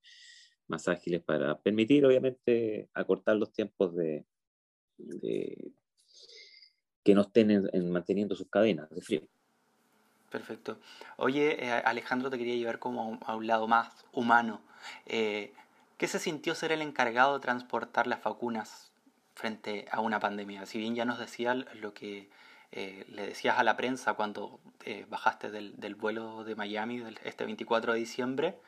más 0.67 0.87
ágiles 0.89 1.23
para 1.23 1.57
permitir, 1.61 2.05
obviamente, 2.05 2.89
acortar 2.93 3.37
los 3.37 3.53
tiempos 3.53 3.95
de, 3.95 4.25
que 7.05 7.13
no 7.13 7.21
estén 7.21 7.51
en, 7.51 7.91
manteniendo 7.91 8.35
sus 8.35 8.47
cadenas 8.49 8.89
de 8.89 9.01
frío. 9.01 9.21
Perfecto. 10.31 10.79
Oye, 11.17 11.63
eh, 11.63 11.71
Alejandro, 11.71 12.31
te 12.31 12.37
quería 12.37 12.55
llevar 12.55 12.79
como 12.79 13.19
a 13.25 13.35
un 13.35 13.47
lado 13.47 13.67
más 13.67 14.05
humano. 14.11 14.59
Eh, 15.05 15.53
¿Qué 15.97 16.07
se 16.07 16.19
sintió 16.19 16.55
ser 16.55 16.71
el 16.71 16.81
encargado 16.81 17.35
de 17.35 17.39
transportar 17.41 18.07
las 18.07 18.23
vacunas 18.23 18.91
frente 19.35 19.85
a 19.91 20.01
una 20.01 20.19
pandemia? 20.19 20.65
Si 20.65 20.79
bien 20.79 20.95
ya 20.95 21.05
nos 21.05 21.19
decía 21.19 21.53
lo 21.53 21.93
que 21.93 22.27
eh, 22.71 23.05
le 23.07 23.27
decías 23.27 23.59
a 23.59 23.63
la 23.63 23.77
prensa 23.77 24.15
cuando 24.15 24.59
bajaste 25.07 25.51
del, 25.51 25.79
del, 25.79 25.95
vuelo 25.95 26.43
de 26.43 26.55
Miami 26.55 27.03
este 27.23 27.45
24 27.45 27.93
de 27.93 27.99
diciembre, 27.99 28.59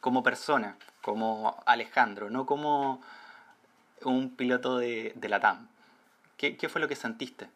como 0.00 0.22
persona, 0.22 0.76
como 1.00 1.60
Alejandro, 1.66 2.30
no 2.30 2.46
como 2.46 3.02
un 4.04 4.36
piloto 4.36 4.78
de, 4.78 5.12
de 5.16 5.28
la 5.28 5.40
TAM. 5.40 5.68
¿Qué, 6.36 6.56
¿Qué, 6.56 6.68
fue 6.68 6.80
lo 6.80 6.88
que 6.88 6.96
sentiste? 6.96 7.48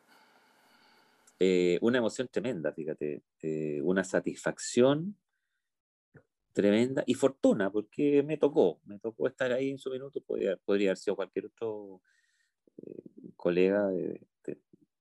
Eh, 1.38 1.79
una 1.83 1.99
emoción 1.99 2.29
tremenda, 2.31 2.73
fíjate, 2.73 3.23
eh, 3.43 3.81
una 3.83 4.05
satisfacción 4.05 5.17
tremenda 6.53 7.05
y 7.07 7.15
fortuna, 7.15 7.71
porque 7.71 8.23
me 8.23 8.38
tocó, 8.38 8.81
me 8.87 8.99
tocó 8.99 9.26
estar 9.29 9.53
ahí 9.53 9.71
en 9.71 9.79
su 9.79 9.91
minuto, 9.91 10.23
podría, 10.23 10.57
podría 10.57 10.91
haber 10.91 10.97
sido 10.97 11.17
cualquier 11.17 11.47
otro 11.47 12.00
eh, 12.79 13.03
colega 13.37 13.91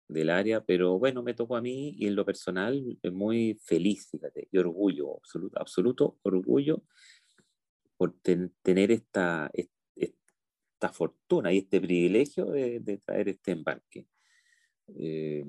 del 0.07 0.29
área, 0.29 0.63
pero 0.65 0.99
bueno, 0.99 1.23
me 1.23 1.33
tocó 1.33 1.55
a 1.55 1.61
mí 1.61 1.95
y 1.97 2.07
en 2.07 2.15
lo 2.15 2.25
personal 2.25 2.99
muy 3.11 3.57
feliz, 3.63 4.09
fíjate, 4.11 4.49
y 4.51 4.57
orgullo, 4.57 5.21
absoluto, 5.55 6.17
orgullo 6.23 6.83
por 7.97 8.13
tener 8.61 8.91
esta 8.91 9.49
fortuna 10.89 11.51
y 11.51 11.59
este 11.59 11.81
privilegio 11.81 12.45
de, 12.45 13.01
traer 13.05 13.29
este 13.29 13.51
embarque. 13.51 14.07
Eh, 14.97 15.43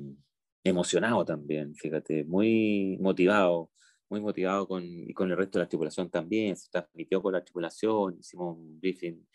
emocionado 0.65 1.25
también, 1.25 1.75
fíjate, 1.75 2.25
muy 2.25 2.97
motivado, 3.01 3.71
muy 4.09 4.21
motivado 4.21 4.67
con, 4.67 4.83
y 4.85 5.13
con 5.13 5.31
el 5.31 5.37
resto 5.37 5.59
de 5.59 5.65
la 5.65 5.69
tripulación 5.69 6.11
también, 6.11 6.57
se 6.57 6.71
transmitió 6.71 7.23
con 7.23 7.33
la 7.33 7.45
tripulación, 7.45 8.19
hicimos 8.19 8.57
un 8.57 8.81
briefing 8.81 9.27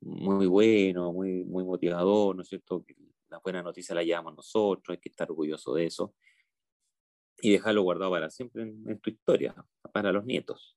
muy 0.00 0.46
bueno, 0.46 1.12
muy, 1.12 1.44
muy 1.44 1.64
motivador, 1.64 2.36
¿no 2.36 2.42
es 2.42 2.48
cierto? 2.48 2.84
La 3.28 3.38
buena 3.38 3.62
noticia 3.62 3.94
la 3.94 4.02
llevamos 4.02 4.36
nosotros, 4.36 4.94
hay 4.94 5.00
que 5.00 5.08
estar 5.08 5.30
orgulloso 5.30 5.74
de 5.74 5.86
eso 5.86 6.14
y 7.40 7.52
dejarlo 7.52 7.82
guardado 7.82 8.10
para 8.10 8.30
siempre 8.30 8.62
en 8.62 8.98
tu 9.00 9.10
historia, 9.10 9.54
para 9.92 10.12
los 10.12 10.24
nietos 10.24 10.76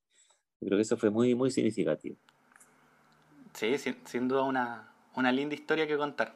creo 0.59 0.77
que 0.77 0.81
eso 0.81 0.97
fue 0.97 1.09
muy, 1.09 1.35
muy 1.35 1.51
significativo. 1.51 2.17
Sí, 3.59 3.77
sin, 3.77 4.29
duda 4.29 4.43
una, 4.43 4.89
una 5.17 5.33
linda 5.33 5.53
historia 5.53 5.85
que 5.85 5.97
contar. 5.97 6.33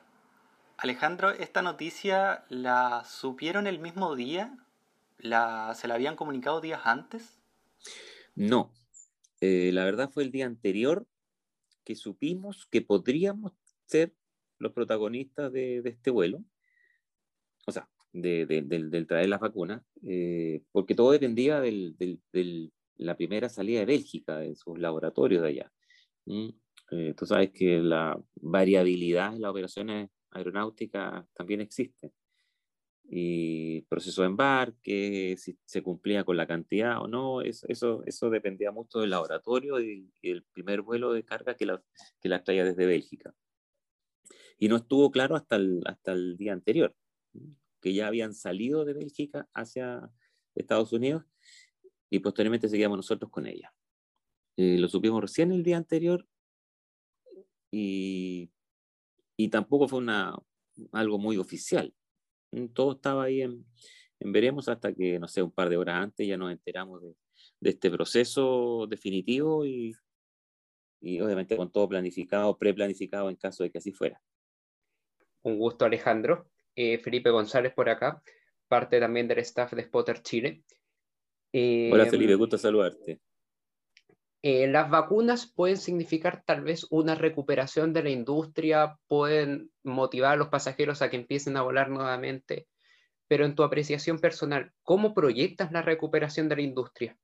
Alejandro, 0.75 1.30
¿esta 1.30 1.62
noticia 1.62 2.44
la 2.50 3.06
supieron 3.06 3.65
el 3.65 3.80
mismo 3.80 4.13
día? 4.18 4.58
¿La, 5.20 5.74
¿Se 5.74 5.88
la 5.88 5.94
habían 5.94 6.18
comunicado 6.18 6.60
días 6.60 6.82
antes? 6.84 7.39
No, 8.36 8.74
eh, 9.39 9.72
la 9.72 9.86
verdad 9.86 10.10
fue 10.12 10.24
el 10.24 10.32
día 10.32 10.46
anterior 10.46 11.08
que 11.86 11.96
supimos 11.96 12.65
que 12.65 12.82
podríamos 12.82 13.53
ser 13.86 14.13
los 14.60 14.74
protagonistas 14.74 15.50
de, 15.53 15.77
este 15.77 16.12
vuelo, 16.12 16.44
o 17.65 17.72
sea, 17.72 17.88
de, 18.12 18.46
del, 18.46 19.08
traer 19.08 19.30
las 19.30 19.39
vacunas, 19.39 19.82
eh, 20.06 20.62
porque 20.74 20.94
todo 20.94 21.12
dependía 21.12 21.62
del, 21.62 21.96
la 22.98 23.15
primera 23.15 23.48
salida 23.48 23.80
de 23.80 23.86
Bélgica, 23.86 24.39
de 24.39 24.58
sus 24.58 24.77
laboratorios 24.77 25.42
de 25.42 25.48
allá. 25.48 25.72
Eh, 26.92 27.13
tú 27.18 27.25
sabes 27.25 27.52
que 27.52 27.80
la 27.80 28.20
variabilidad 28.36 29.36
en 29.36 29.42
las 29.42 29.52
operaciones 29.52 30.10
aeronáuticas 30.32 31.25
también 31.34 31.62
existe. 31.62 32.12
Y 33.06 33.82
proceso 33.82 34.22
de 34.22 34.28
embarque, 34.28 35.36
si 35.38 35.58
se 35.66 35.84
cumplía 35.84 36.24
con 36.24 36.38
la 36.38 36.48
cantidad 36.48 37.02
o 37.02 37.08
no, 37.08 37.42
eso, 37.42 37.66
eso, 37.70 38.04
eso 38.06 38.30
dependía 38.30 38.72
mucho 38.72 39.00
del 39.00 39.10
laboratorio 39.10 39.80
y, 39.82 40.10
el 40.22 40.44
primer 40.44 40.82
vuelo 40.82 41.12
de 41.13 41.24
carga 41.24 41.56
que 41.56 41.66
la, 41.66 41.84
que 42.22 42.30
la 42.30 42.44
traía 42.44 42.63
desde 42.63 42.86
Bélgica. 42.86 43.34
Y 44.58 44.70
no 44.70 44.78
estuvo 44.78 45.12
claro 45.12 45.36
hasta 45.36 45.58
el, 45.58 45.82
hasta 45.86 46.13
el 46.13 46.38
día 46.38 46.54
anterior, 46.54 46.96
que 47.82 47.94
ya 47.94 48.08
habían 48.08 48.34
salido 48.34 48.86
de 48.86 48.94
Bélgica 48.94 49.50
hacia 49.54 50.10
Estados 50.56 50.94
Unidos 50.94 51.25
y 52.10 52.20
posteriormente 52.20 52.70
seguíamos 52.70 52.98
nosotros 52.98 53.30
con 53.30 53.48
ella. 53.48 53.74
Eh, 54.56 54.78
lo 54.78 54.88
supimos 54.88 55.22
recién 55.22 55.52
el 55.52 55.63
día 55.63 55.78
anterior 55.78 56.28
y, 57.74 58.51
y 59.36 59.50
tampoco 59.50 59.88
fue 59.88 59.98
una, 60.00 60.38
algo 60.92 61.18
muy 61.18 61.38
oficial. 61.38 61.92
Mm, 62.51 62.68
todo 62.68 62.94
estaba 62.94 63.24
ahí 63.24 63.42
en, 63.42 63.65
veremos 64.20 64.70
hasta 64.70 64.94
que, 64.94 65.18
no 65.18 65.27
sé, 65.27 65.42
un 65.42 65.51
par 65.51 65.70
de 65.70 65.77
horas 65.77 65.96
antes 65.96 66.27
ya 66.27 66.38
nos 66.38 66.51
enteramos 66.51 67.01
de, 67.01 67.15
de 67.60 67.70
este 67.72 67.89
proceso 67.89 68.86
definitivo 68.88 69.65
y, 69.65 69.96
y 71.01 71.20
obviamente 71.20 71.58
con 71.58 71.72
todo 71.72 71.89
planificado, 71.89 72.56
preplanificado 72.58 73.30
en 73.30 73.38
caso 73.38 73.63
de 73.63 73.72
que 73.72 73.80
así 73.80 73.92
fuera. 73.92 74.22
Un 75.42 75.58
gusto 75.58 75.84
Alejandro. 75.84 76.50
Eh, 76.75 77.00
Felipe 77.00 77.32
González 77.32 77.74
por 77.74 77.89
acá, 77.89 78.22
parte 78.68 79.00
también 79.00 79.27
del 79.27 79.39
staff 79.39 79.74
de 79.74 79.84
Spotter 79.84 80.22
Chile. 80.22 80.63
Hola 81.53 82.06
Felipe, 82.06 82.36
gusto 82.36 82.58
saludarte. 82.58 83.20
Eh, 84.46 84.68
las 84.68 84.90
vacunas 84.90 85.48
pueden 85.48 85.78
significar 85.78 86.44
tal 86.46 86.64
vez 86.64 86.86
una 86.90 87.16
recuperación 87.16 87.94
de 87.94 88.04
la 88.04 88.10
industria, 88.10 89.00
pueden 89.08 89.72
motivar 89.84 90.34
a 90.34 90.36
los 90.36 90.50
pasajeros 90.50 91.02
a 91.02 91.10
que 91.10 91.16
empiecen 91.16 91.56
a 91.56 91.62
volar 91.62 91.90
nuevamente, 91.90 92.68
pero 93.30 93.46
en 93.46 93.56
tu 93.56 93.64
apreciación 93.64 94.20
personal, 94.20 94.74
¿cómo 94.84 95.14
proyectas 95.14 95.72
la 95.72 95.82
recuperación 95.82 96.50
de 96.50 96.58
la 96.58 96.62
industria? 96.62 97.18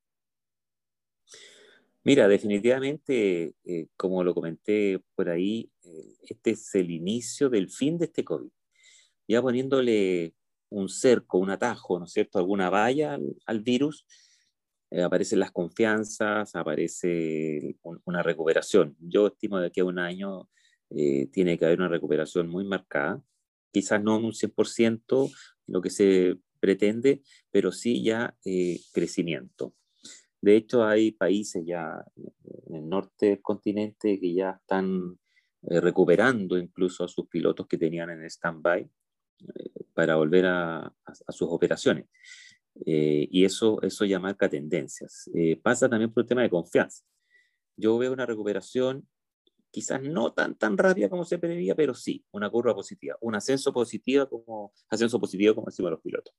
Mira, 2.06 2.30
definitivamente, 2.30 3.54
eh, 3.66 3.88
como 3.98 4.24
lo 4.24 4.34
comenté 4.34 5.02
por 5.14 5.30
ahí, 5.30 5.70
eh, 5.84 6.16
este 6.22 6.52
es 6.52 6.74
el 6.76 6.90
inicio 6.90 7.50
del 7.50 7.70
fin 7.70 7.98
de 7.98 8.06
este 8.06 8.24
COVID. 8.24 8.50
Ya 9.28 9.42
poniéndole 9.42 10.34
un 10.70 10.88
cerco, 10.88 11.38
un 11.38 11.50
atajo, 11.50 12.00
¿no 12.00 12.06
es 12.06 12.14
cierto?, 12.14 12.40
alguna 12.40 12.70
valla 12.70 13.20
al, 13.46 13.60
virus, 13.60 14.06
eh, 14.92 15.04
aparecen 15.04 15.40
las 15.40 15.52
confianzas, 15.52 16.56
aparece 16.56 17.78
una 18.06 18.24
recuperación. 18.24 18.96
Yo 19.00 19.28
estimo 19.28 19.60
de 19.60 19.72
que 19.72 19.82
a 19.82 19.86
un 19.86 20.00
año 20.00 20.50
eh, 20.90 21.28
tiene 21.28 21.58
que 21.58 21.66
haber 21.66 21.80
una 21.80 21.90
recuperación 21.90 22.48
muy 22.48 22.64
marcada, 22.64 23.22
quizás 23.72 24.02
no 24.02 24.18
un 24.18 24.34
100% 24.34 25.32
lo 25.68 25.82
que 25.82 25.92
se 25.92 26.38
pretende, 26.60 27.22
pero 27.52 27.72
sí 27.72 28.04
ya 28.04 28.36
eh, 28.44 28.80
crecimiento. 28.92 29.76
De 30.42 30.56
hecho, 30.56 30.86
hay 30.86 31.12
países 31.12 31.64
ya 31.66 32.04
en 32.68 32.76
el 32.76 32.90
norte 32.90 33.28
del 33.28 33.42
continente 33.42 34.20
que 34.20 34.34
ya 34.34 34.52
están 34.62 35.20
recuperando 35.62 36.58
incluso 36.58 37.04
a 37.04 37.10
sus 37.10 37.28
pilotos 37.28 37.68
que 37.68 37.78
tenían 37.78 38.10
en 38.10 38.24
stand-by 38.24 38.90
para 39.94 40.16
volver 40.16 40.46
a, 40.46 40.94
sus 41.30 41.50
operaciones. 41.52 42.06
Eh, 42.86 43.28
y 43.30 43.46
eso, 43.46 43.82
eso 43.82 44.06
ya 44.06 44.20
marca 44.20 44.50
tendencias. 44.50 45.30
Eh, 45.34 45.60
pasa 45.62 45.90
también 45.90 46.12
por 46.12 46.24
el 46.24 46.28
tema 46.28 46.42
de 46.42 46.50
confianza. 46.50 47.04
Yo 47.76 47.98
veo 47.98 48.14
una 48.14 48.26
recuperación 48.26 49.08
quizás 49.72 50.02
no 50.02 50.34
tan, 50.34 50.56
tan 50.56 50.78
rápida 50.78 51.10
como 51.10 51.26
se 51.26 51.38
preveía, 51.38 51.76
pero 51.76 51.94
sí, 51.94 52.26
una 52.32 52.50
curva 52.50 52.74
positiva, 52.74 53.16
un 53.22 53.36
ascenso 53.36 53.72
positivo 53.72 54.28
como, 54.28 54.74
ascenso 54.90 55.20
positivo 55.20 55.56
como 55.56 55.68
decimos 55.68 55.92
los 55.92 56.02
pilotos. 56.02 56.34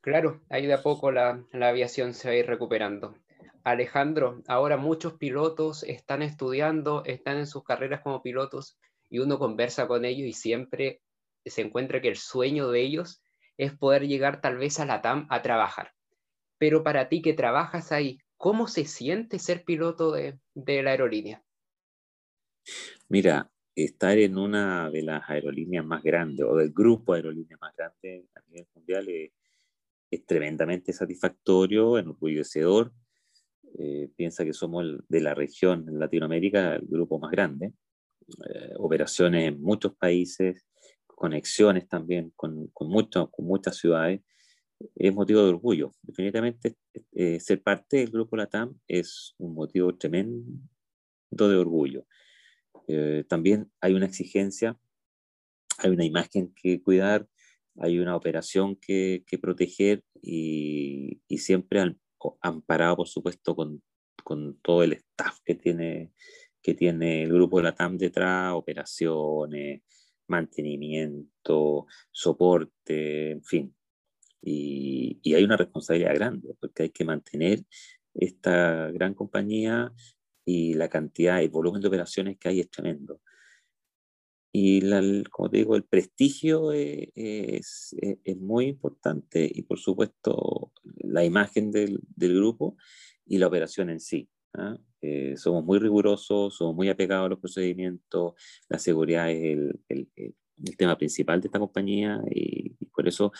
Claro, 0.00 0.42
ahí 0.48 0.66
de 0.66 0.74
a 0.74 0.82
poco 0.82 1.10
la, 1.10 1.44
la 1.52 1.68
aviación 1.68 2.14
se 2.14 2.28
va 2.28 2.34
a 2.34 2.36
ir 2.36 2.46
recuperando. 2.46 3.16
Alejandro, 3.64 4.42
ahora 4.46 4.76
muchos 4.76 5.14
pilotos 5.14 5.82
están 5.82 6.22
estudiando, 6.22 7.02
están 7.04 7.38
en 7.38 7.46
sus 7.46 7.64
carreras 7.64 8.00
como 8.02 8.22
pilotos 8.22 8.78
y 9.10 9.18
uno 9.18 9.38
conversa 9.38 9.86
con 9.88 10.04
ellos 10.04 10.26
y 10.26 10.32
siempre 10.32 11.02
se 11.44 11.62
encuentra 11.62 12.00
que 12.00 12.08
el 12.08 12.16
sueño 12.16 12.70
de 12.70 12.80
ellos 12.82 13.22
es 13.58 13.76
poder 13.76 14.06
llegar 14.06 14.40
tal 14.40 14.56
vez 14.56 14.80
a 14.80 14.86
la 14.86 15.02
TAM 15.02 15.26
a 15.28 15.42
trabajar. 15.42 15.92
Pero 16.58 16.82
para 16.82 17.08
ti 17.08 17.20
que 17.20 17.34
trabajas 17.34 17.92
ahí, 17.92 18.18
¿cómo 18.36 18.68
se 18.68 18.84
siente 18.84 19.38
ser 19.38 19.64
piloto 19.64 20.12
de, 20.12 20.38
la 20.54 20.90
aerolínea? 20.90 21.44
Mira, 23.08 23.50
estar 23.74 24.16
en 24.16 24.38
una 24.38 24.90
de 24.90 25.02
las 25.02 25.28
aerolíneas 25.28 25.84
más 25.84 26.02
grandes 26.02 26.46
o 26.48 26.56
del 26.56 26.72
grupo 26.72 27.12
de 27.12 27.18
aerolíneas 27.18 27.60
más 27.60 27.74
grandes 27.76 28.26
a 28.34 28.40
nivel 28.48 28.66
mundial 28.74 29.08
es, 29.08 29.32
tremendamente 30.26 30.92
satisfactorio, 30.92 31.98
enorgullecedor. 31.98 32.92
Eh, 33.78 34.08
piensa 34.16 34.44
que 34.44 34.54
somos 34.54 34.86
de 35.06 35.20
la 35.20 35.34
región 35.34 35.86
en 35.86 35.98
Latinoamérica 35.98 36.76
el 36.76 36.86
grupo 36.86 37.18
más 37.18 37.30
grande. 37.30 37.74
Eh, 38.48 38.72
operaciones 38.78 39.48
en 39.48 39.60
muchos 39.60 39.94
países, 39.96 40.66
conexiones 41.18 41.88
también 41.88 42.32
con, 42.36 42.68
con, 42.68 42.88
con 42.92 43.44
muchas 43.44 43.76
ciudades. 43.76 44.20
Es 44.94 45.12
motivo 45.12 45.42
de 45.42 45.48
orgullo. 45.48 45.92
Definitivamente 46.00 46.76
eh, 47.12 47.40
ser 47.40 47.60
parte 47.60 47.96
del 47.96 48.10
grupo 48.10 48.36
LATAM 48.36 48.78
es 48.86 49.34
un 49.38 49.52
motivo 49.52 49.96
tremendo 49.96 50.38
de 51.36 51.56
orgullo. 51.56 52.06
Eh, 52.86 53.24
también 53.28 53.68
hay 53.80 53.94
una 53.94 54.06
exigencia, 54.06 54.78
hay 55.78 55.90
una 55.90 56.04
imagen 56.04 56.54
que 56.54 56.80
cuidar, 56.80 57.26
hay 57.80 57.98
una 57.98 58.14
operación 58.14 58.76
que, 58.76 59.24
que 59.26 59.38
proteger 59.38 60.04
y, 60.22 61.20
y, 61.26 61.38
siempre 61.38 61.80
han, 61.80 62.00
amparado, 62.40 62.96
por 62.96 63.08
supuesto, 63.08 63.56
con, 63.56 63.82
con, 64.22 64.56
todo 64.60 64.84
el 64.84 64.92
staff 64.92 65.38
que 65.44 65.56
tiene, 65.56 66.12
que 66.62 66.74
tiene 66.74 67.24
el 67.24 67.32
grupo 67.32 67.60
LATAM 67.60 67.98
detrás, 67.98 68.54
operaciones, 68.54 69.82
mantenimiento, 70.28 71.86
soporte, 72.12 73.32
en 73.32 73.42
fin. 73.42 73.74
Y, 74.40 75.18
y 75.22 75.34
hay 75.34 75.44
una 75.44 75.56
responsabilidad 75.56 76.14
grande 76.14 76.54
porque 76.60 76.84
hay 76.84 76.90
que 76.90 77.04
mantener 77.04 77.64
esta 78.14 78.90
gran 78.90 79.14
compañía 79.14 79.92
y 80.44 80.74
la 80.74 80.88
cantidad, 80.88 81.42
y 81.42 81.48
volumen 81.48 81.82
de 81.82 81.88
operaciones 81.88 82.38
que 82.38 82.48
hay 82.48 82.60
es 82.60 82.70
tremendo. 82.70 83.20
Y, 84.50 84.80
la, 84.80 85.02
como 85.30 85.50
te 85.50 85.58
digo, 85.58 85.76
el 85.76 85.84
prestigio 85.84 86.72
es, 86.72 87.08
es, 87.14 87.96
es, 88.24 88.36
muy 88.38 88.66
importante 88.66 89.48
y, 89.52 89.62
por 89.62 89.78
supuesto, 89.78 90.72
la 90.96 91.22
imagen 91.24 91.70
del, 91.70 92.00
del 92.16 92.34
grupo 92.34 92.76
y 93.26 93.38
la 93.38 93.46
operación 93.46 93.90
en 93.90 94.00
sí. 94.00 94.28
¿Ah? 94.58 94.76
Eh, 95.00 95.36
somos 95.36 95.64
muy 95.64 95.78
rigurosos, 95.78 96.56
somos 96.56 96.74
muy 96.74 96.88
apegados 96.88 97.26
a 97.26 97.28
los 97.28 97.38
procedimientos, 97.38 98.34
la 98.68 98.78
seguridad 98.78 99.30
es 99.30 99.42
el, 99.42 99.80
el, 99.88 100.08
el 100.16 100.76
tema 100.76 100.98
principal 100.98 101.40
de 101.40 101.46
esta 101.46 101.58
compañía 101.58 102.20
y, 102.30 102.74
y, 102.78 102.86
por 102.86 103.06
eso 103.06 103.32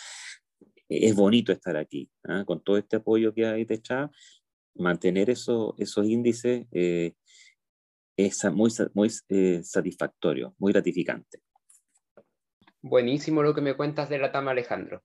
es 0.87 1.15
bonito 1.15 1.51
estar 1.51 1.75
aquí, 1.77 2.09
¿ah? 2.23 2.43
con 2.45 2.63
todo 2.63 2.77
este 2.77 2.95
apoyo 2.95 3.33
que 3.33 3.45
hay 3.45 3.65
detrás 3.65 4.09
mantener 4.79 5.29
eso, 5.29 5.75
esos 5.77 6.07
índices 6.07 6.65
eh, 6.71 7.13
es 8.17 8.43
muy, 8.51 8.71
muy 8.93 9.11
eh, 9.29 9.61
satisfactorio, 9.63 10.55
muy 10.57 10.73
gratificante. 10.73 11.41
Buenísimo 12.81 13.43
lo 13.43 13.53
que 13.53 13.61
me 13.61 13.75
cuentas 13.75 14.09
de 14.09 14.19
la 14.19 14.31
TAM, 14.31 14.47
Alejandro. 14.47 15.03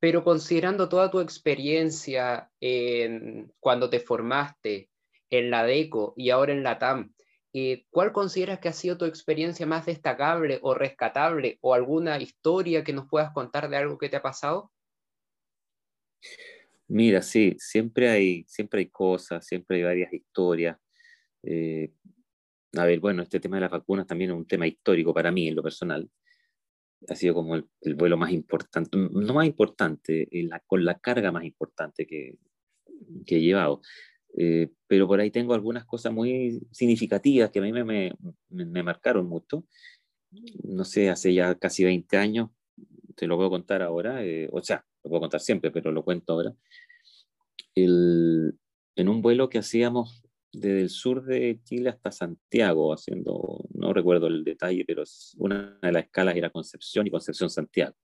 Eh, 0.00 0.06
pero 0.08 0.24
considerando 0.24 0.88
toda 0.88 1.10
tu 1.10 1.20
experiencia 1.20 2.50
en, 2.60 3.52
cuando 3.60 3.90
te 3.90 4.00
formaste 4.00 4.90
en 5.30 5.50
la 5.50 5.64
DECO 5.64 6.14
y 6.16 6.30
ahora 6.30 6.52
en 6.52 6.62
la 6.62 6.78
TAM, 6.78 7.12
¿cuál 7.90 8.12
consideras 8.12 8.60
que 8.60 8.68
ha 8.68 8.72
sido 8.72 8.96
tu 8.96 9.04
experiencia 9.04 9.66
más 9.66 9.86
destacable 9.86 10.58
o 10.62 10.74
rescatable 10.74 11.58
o 11.60 11.74
alguna 11.74 12.18
historia 12.18 12.82
que 12.82 12.92
nos 12.92 13.08
puedas 13.08 13.32
contar 13.32 13.68
de 13.68 13.76
algo 13.76 13.98
que 13.98 14.08
te 14.08 14.16
ha 14.16 14.22
pasado? 14.22 14.72
Mira, 16.88 17.22
sí, 17.22 17.54
siempre 17.58 18.08
hay, 18.08 18.44
siempre 18.48 18.80
hay 18.80 18.88
cosas, 18.88 19.46
siempre 19.46 19.76
hay 19.76 19.82
varias 19.84 20.12
historias. 20.12 20.76
Eh, 21.44 21.92
a 22.76 22.84
ver, 22.84 22.98
bueno, 22.98 23.22
este 23.22 23.38
tema 23.38 23.56
de 23.56 23.62
las 23.62 23.70
vacunas 23.70 24.06
también 24.06 24.30
es 24.30 24.36
un 24.36 24.46
tema 24.46 24.66
histórico 24.66 25.14
para 25.14 25.30
mí 25.30 25.46
en 25.46 25.54
lo 25.54 25.62
personal. 25.62 26.10
Ha 27.08 27.14
sido 27.14 27.34
como 27.34 27.56
el, 27.56 27.94
vuelo 27.94 28.16
más 28.16 28.32
importante, 28.32 28.96
no 28.96 29.34
más 29.34 29.46
importante, 29.46 30.28
con 30.66 30.84
la 30.84 30.98
carga 30.98 31.32
más 31.32 31.44
importante 31.44 32.06
que, 32.06 32.36
que 33.26 33.36
he 33.36 33.40
llevado. 33.40 33.80
Eh, 34.36 34.70
pero 34.86 35.06
por 35.08 35.20
ahí 35.20 35.30
tengo 35.30 35.54
algunas 35.54 35.84
cosas 35.84 36.12
muy 36.12 36.60
significativas 36.70 37.50
que 37.50 37.58
a 37.58 37.62
mí 37.62 37.72
me, 37.72 37.84
me, 37.84 38.12
me, 38.48 38.82
marcaron 38.82 39.26
mucho. 39.26 39.64
No 40.62 40.84
sé, 40.84 41.10
hace 41.10 41.34
ya 41.34 41.56
casi 41.56 41.84
20 41.84 42.16
años, 42.16 42.50
te 43.16 43.26
lo 43.26 43.36
puedo 43.36 43.50
contar 43.50 43.82
ahora, 43.82 44.24
eh, 44.24 44.48
o 44.52 44.62
sea, 44.62 44.84
lo 45.02 45.10
puedo 45.10 45.22
contar 45.22 45.40
siempre, 45.40 45.70
pero 45.70 45.90
lo 45.90 46.04
cuento 46.04 46.32
ahora. 46.32 46.54
El, 47.74 48.58
en 48.96 49.08
un 49.08 49.22
vuelo 49.22 49.48
que 49.48 49.58
hacíamos 49.58 50.19
desde 50.52 50.80
el 50.80 50.90
sur 50.90 51.24
de 51.24 51.60
Chile 51.64 51.90
hasta 51.90 52.10
Santiago, 52.10 52.92
haciendo, 52.92 53.64
no 53.72 53.92
recuerdo 53.92 54.26
el 54.26 54.44
detalle, 54.44 54.84
pero 54.84 55.04
una 55.38 55.78
de 55.80 55.92
las 55.92 56.04
escalas 56.04 56.36
era 56.36 56.50
Concepción 56.50 57.06
y 57.06 57.10
Concepción-Santiago. 57.10 57.94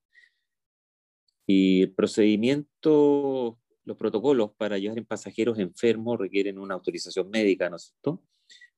Y 1.45 1.83
el 1.83 1.93
procedimiento, 1.93 3.59
los 3.85 3.97
protocolos 3.97 4.51
para 4.57 4.77
llevar 4.77 4.97
en 4.97 5.05
pasajeros 5.05 5.59
enfermos 5.59 6.19
requieren 6.19 6.59
una 6.59 6.75
autorización 6.75 7.29
médica, 7.29 7.69
¿no 7.69 7.77
es 7.77 7.83
cierto? 7.83 8.23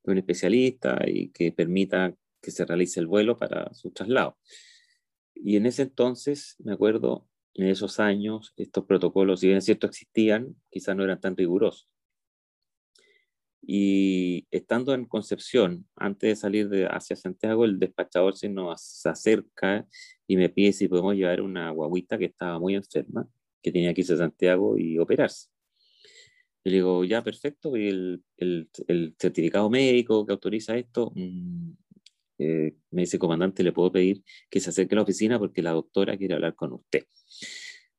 De 0.03 0.11
un 0.11 0.17
especialista 0.19 0.99
y 1.07 1.29
que 1.29 1.51
permita 1.51 2.15
que 2.41 2.51
se 2.51 2.65
realice 2.65 2.99
el 2.99 3.07
vuelo 3.07 3.37
para 3.37 3.73
su 3.73 3.91
traslado. 3.91 4.37
Y 5.33 5.57
en 5.57 5.65
ese 5.65 5.83
entonces, 5.83 6.55
me 6.59 6.73
acuerdo, 6.73 7.27
en 7.55 7.67
esos 7.67 7.99
años 7.99 8.53
estos 8.55 8.85
protocolos, 8.85 9.39
si 9.39 9.47
bien 9.47 9.57
es 9.57 9.65
cierto 9.65 9.87
existían, 9.87 10.55
quizás 10.69 10.95
no 10.95 11.03
eran 11.03 11.19
tan 11.19 11.35
rigurosos. 11.35 11.89
Y 13.61 14.47
estando 14.51 14.93
en 14.93 15.05
Concepción, 15.05 15.85
antes 15.95 16.29
de 16.29 16.35
salir 16.35 16.69
de 16.69 16.87
hacia 16.87 17.15
Santiago, 17.15 17.65
el 17.65 17.77
despachador 17.77 18.35
se 18.35 18.49
nos 18.49 19.05
acerca 19.05 19.85
y 20.27 20.37
me 20.37 20.49
pide 20.49 20.73
si 20.73 20.87
podemos 20.87 21.15
llevar 21.15 21.41
una 21.41 21.69
guaguita 21.71 22.17
que 22.17 22.25
estaba 22.25 22.59
muy 22.59 22.75
enferma, 22.75 23.27
que 23.61 23.71
tenía 23.71 23.93
que 23.93 24.01
irse 24.01 24.13
a 24.13 24.17
Santiago 24.17 24.77
y 24.77 24.97
operarse. 24.97 25.49
Y 26.63 26.69
le 26.71 26.75
digo, 26.77 27.03
ya, 27.05 27.23
perfecto, 27.23 27.75
y 27.77 27.87
el, 27.87 28.23
el, 28.37 28.69
el 28.87 29.15
certificado 29.19 29.69
médico 29.69 30.25
que 30.25 30.33
autoriza 30.33 30.77
esto, 30.77 31.11
mm, 31.15 31.71
eh, 32.39 32.75
me 32.91 33.01
dice, 33.01 33.19
comandante, 33.19 33.63
le 33.63 33.73
puedo 33.73 33.91
pedir 33.91 34.23
que 34.49 34.59
se 34.59 34.69
acerque 34.69 34.95
a 34.95 34.97
la 34.97 35.01
oficina 35.03 35.37
porque 35.37 35.61
la 35.61 35.71
doctora 35.71 36.17
quiere 36.17 36.35
hablar 36.35 36.55
con 36.55 36.73
usted. 36.73 37.05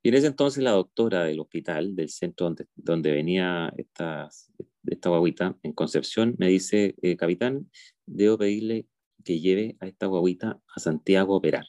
Y 0.03 0.09
en 0.09 0.15
ese 0.15 0.29
entonces 0.29 0.65
la 0.65 0.71
doctora 0.71 1.25
del 1.25 1.41
hospital, 1.41 1.95
del 1.95 2.09
centro 2.09 2.47
donde, 2.47 2.67
donde 2.75 3.13
venía 3.13 3.73
esta, 3.77 4.31
esta 4.87 5.09
guaguita, 5.09 5.59
en 5.63 5.73
Concepción, 5.73 6.35
me 6.39 6.49
dice, 6.49 6.95
eh, 7.03 7.17
capitán, 7.17 7.71
debo 8.07 8.39
pedirle 8.39 8.87
que 9.25 9.41
lleve 9.41 9.77
a 9.81 9.87
esta 9.87 10.07
guaguita 10.07 10.61
a 10.75 10.81
Santiago 10.81 11.35
a 11.35 11.37
operar. 11.39 11.67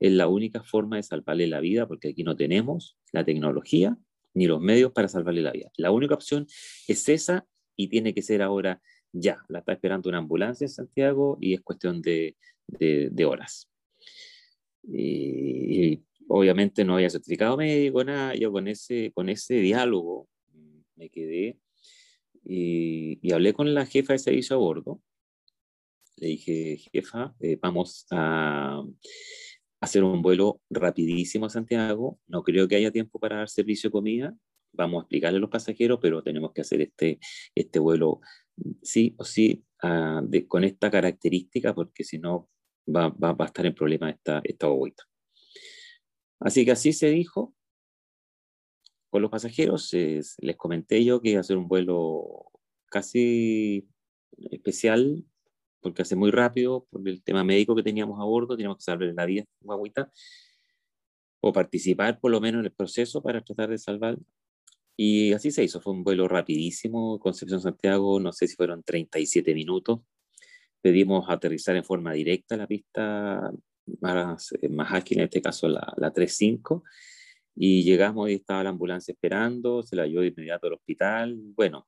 Es 0.00 0.12
la 0.12 0.28
única 0.28 0.62
forma 0.62 0.96
de 0.96 1.02
salvarle 1.02 1.46
la 1.46 1.60
vida 1.60 1.86
porque 1.86 2.08
aquí 2.08 2.24
no 2.24 2.36
tenemos 2.36 2.98
la 3.12 3.24
tecnología 3.24 3.96
ni 4.32 4.46
los 4.46 4.60
medios 4.60 4.92
para 4.92 5.08
salvarle 5.08 5.42
la 5.42 5.52
vida. 5.52 5.70
La 5.76 5.90
única 5.90 6.14
opción 6.14 6.46
es 6.88 7.08
esa 7.08 7.46
y 7.76 7.88
tiene 7.88 8.14
que 8.14 8.22
ser 8.22 8.42
ahora 8.42 8.80
ya, 9.12 9.38
la 9.48 9.60
está 9.60 9.72
esperando 9.72 10.08
una 10.08 10.18
ambulancia 10.18 10.64
en 10.64 10.70
Santiago 10.70 11.38
y 11.40 11.54
es 11.54 11.60
cuestión 11.60 12.02
de, 12.02 12.36
de, 12.66 13.24
horas. 13.24 13.70
Y, 14.82 16.02
obviamente 16.26 16.84
no 16.84 16.94
había 16.96 17.10
certificado 17.10 17.56
médico, 17.56 18.02
nada, 18.02 18.34
yo 18.34 18.50
con 18.50 18.66
ese, 18.66 19.12
con 19.14 19.28
ese 19.28 19.54
diálogo 19.56 20.28
me 20.96 21.10
quedé 21.10 21.58
y, 22.44 23.18
y 23.22 23.32
hablé 23.32 23.54
con 23.54 23.72
la 23.74 23.86
jefa 23.86 24.12
de 24.12 24.18
servicio 24.18 24.56
a 24.56 24.58
bordo. 24.58 25.00
Le 26.16 26.28
dije, 26.28 26.76
jefa, 26.92 27.34
eh, 27.40 27.58
vamos 27.60 28.06
a 28.10 28.82
hacer 29.80 30.04
un 30.04 30.22
vuelo 30.22 30.60
rapidísimo 30.70 31.46
a 31.46 31.50
Santiago, 31.50 32.18
no 32.26 32.42
creo 32.42 32.66
que 32.68 32.76
haya 32.76 32.90
tiempo 32.90 33.18
para 33.18 33.36
dar 33.36 33.48
servicio 33.48 33.88
de 33.88 33.92
comida, 33.92 34.36
vamos 34.72 35.00
a 35.00 35.02
explicarle 35.02 35.38
a 35.38 35.40
los 35.40 35.50
pasajeros, 35.50 35.98
pero 36.00 36.22
tenemos 36.22 36.52
que 36.52 36.62
hacer 36.62 36.80
este, 36.80 37.18
este 37.54 37.78
vuelo 37.78 38.20
sí 38.82 39.14
o 39.18 39.24
sí 39.24 39.64
uh, 39.82 40.26
de, 40.26 40.46
con 40.46 40.64
esta 40.64 40.90
característica, 40.90 41.74
porque 41.74 42.04
si 42.04 42.18
no 42.18 42.48
va, 42.86 43.08
va, 43.08 43.32
va, 43.32 43.44
a 43.44 43.48
estar 43.48 43.66
en 43.66 43.74
problema 43.74 44.10
esta, 44.10 44.40
esta 44.44 44.66
bobita. 44.68 45.04
Así 46.40 46.64
que 46.64 46.72
así 46.72 46.92
se 46.92 47.10
dijo 47.10 47.54
con 49.14 49.22
los 49.22 49.30
pasajeros. 49.30 49.94
Es, 49.94 50.34
les 50.40 50.56
comenté 50.56 51.04
yo 51.04 51.20
que 51.20 51.30
iba 51.30 51.40
a 51.40 51.44
ser 51.44 51.56
un 51.56 51.68
vuelo 51.68 52.50
casi 52.90 53.86
especial, 54.50 55.24
porque 55.80 56.02
hace 56.02 56.16
muy 56.16 56.32
rápido, 56.32 56.88
por 56.90 57.08
el 57.08 57.22
tema 57.22 57.44
médico 57.44 57.76
que 57.76 57.84
teníamos 57.84 58.20
a 58.20 58.24
bordo, 58.24 58.56
teníamos 58.56 58.78
que 58.78 58.82
salvar 58.82 59.14
la 59.14 59.24
vida, 59.24 59.44
guaguita, 59.60 60.10
o 61.40 61.52
participar 61.52 62.18
por 62.18 62.32
lo 62.32 62.40
menos 62.40 62.58
en 62.58 62.64
el 62.64 62.72
proceso 62.72 63.22
para 63.22 63.40
tratar 63.40 63.70
de 63.70 63.78
salvar 63.78 64.18
y 64.96 65.32
así 65.32 65.52
se 65.52 65.62
hizo, 65.62 65.80
fue 65.80 65.92
un 65.92 66.02
vuelo 66.02 66.26
rapidísimo, 66.26 67.20
Concepción-Santiago, 67.20 68.18
no 68.18 68.32
sé 68.32 68.48
si 68.48 68.56
fueron 68.56 68.82
37 68.82 69.54
minutos. 69.54 70.00
Pedimos 70.80 71.26
aterrizar 71.28 71.76
en 71.76 71.84
forma 71.84 72.12
directa 72.14 72.56
la 72.56 72.66
pista 72.66 73.52
más, 74.00 74.52
eh, 74.60 74.68
más 74.68 74.92
ágil, 74.92 75.18
en 75.18 75.24
este 75.26 75.40
caso 75.40 75.68
la, 75.68 75.94
la 75.98 76.12
35, 76.12 76.82
y 77.54 77.82
llegamos 77.84 78.30
y 78.30 78.34
estaba 78.34 78.64
la 78.64 78.70
ambulancia 78.70 79.12
esperando, 79.12 79.82
se 79.82 79.96
la 79.96 80.06
llevó 80.06 80.22
de 80.22 80.28
inmediato 80.28 80.66
al 80.66 80.74
hospital. 80.74 81.36
Bueno, 81.54 81.86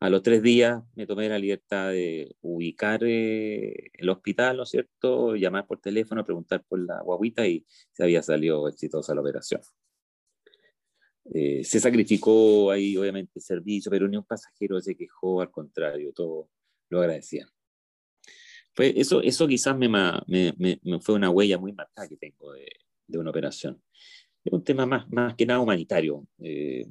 A 0.00 0.10
los 0.10 0.22
tres 0.22 0.42
días 0.42 0.82
me 0.96 1.06
tomé 1.06 1.28
la 1.28 1.38
libertad 1.38 1.90
de 1.90 2.34
ubicar 2.40 3.04
eh, 3.04 3.90
el 3.94 4.08
hospital, 4.08 4.56
¿no 4.56 4.64
es 4.64 4.70
cierto? 4.70 5.36
Llamar 5.36 5.64
por 5.64 5.80
teléfono, 5.80 6.24
preguntar 6.24 6.64
por 6.64 6.80
la 6.84 7.00
guaguita 7.02 7.46
y 7.46 7.64
se 7.92 8.02
había 8.02 8.20
salido 8.20 8.66
exitosa 8.68 9.14
la 9.14 9.20
operación. 9.20 9.60
Eh, 11.32 11.62
se 11.62 11.78
sacrificó 11.78 12.72
ahí, 12.72 12.96
obviamente, 12.96 13.34
el 13.36 13.42
servicio, 13.42 13.92
pero 13.92 14.08
ni 14.08 14.16
un 14.16 14.24
pasajero 14.24 14.80
se 14.80 14.96
quejó, 14.96 15.40
al 15.40 15.52
contrario, 15.52 16.12
todo 16.12 16.50
lo 16.88 17.00
agradecían. 17.00 17.48
Fue, 18.74 18.92
eso, 18.98 19.22
eso 19.22 19.46
quizás 19.46 19.76
me, 19.78 19.88
me, 19.88 20.52
me, 20.58 20.80
fue 21.00 21.14
una 21.14 21.30
huella 21.30 21.58
muy 21.58 21.72
marcada 21.72 22.08
que 22.08 22.16
tengo 22.16 22.52
de, 22.52 22.66
de 23.06 23.18
una 23.18 23.30
operación. 23.30 23.80
Es 24.44 24.52
un 24.52 24.64
tema 24.64 24.86
más, 24.86 25.10
más 25.10 25.34
que 25.34 25.46
nada 25.46 25.60
humanitario. 25.60 26.26
Eh, 26.38 26.86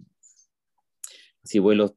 si 1.44 1.60
vuelos 1.60 1.94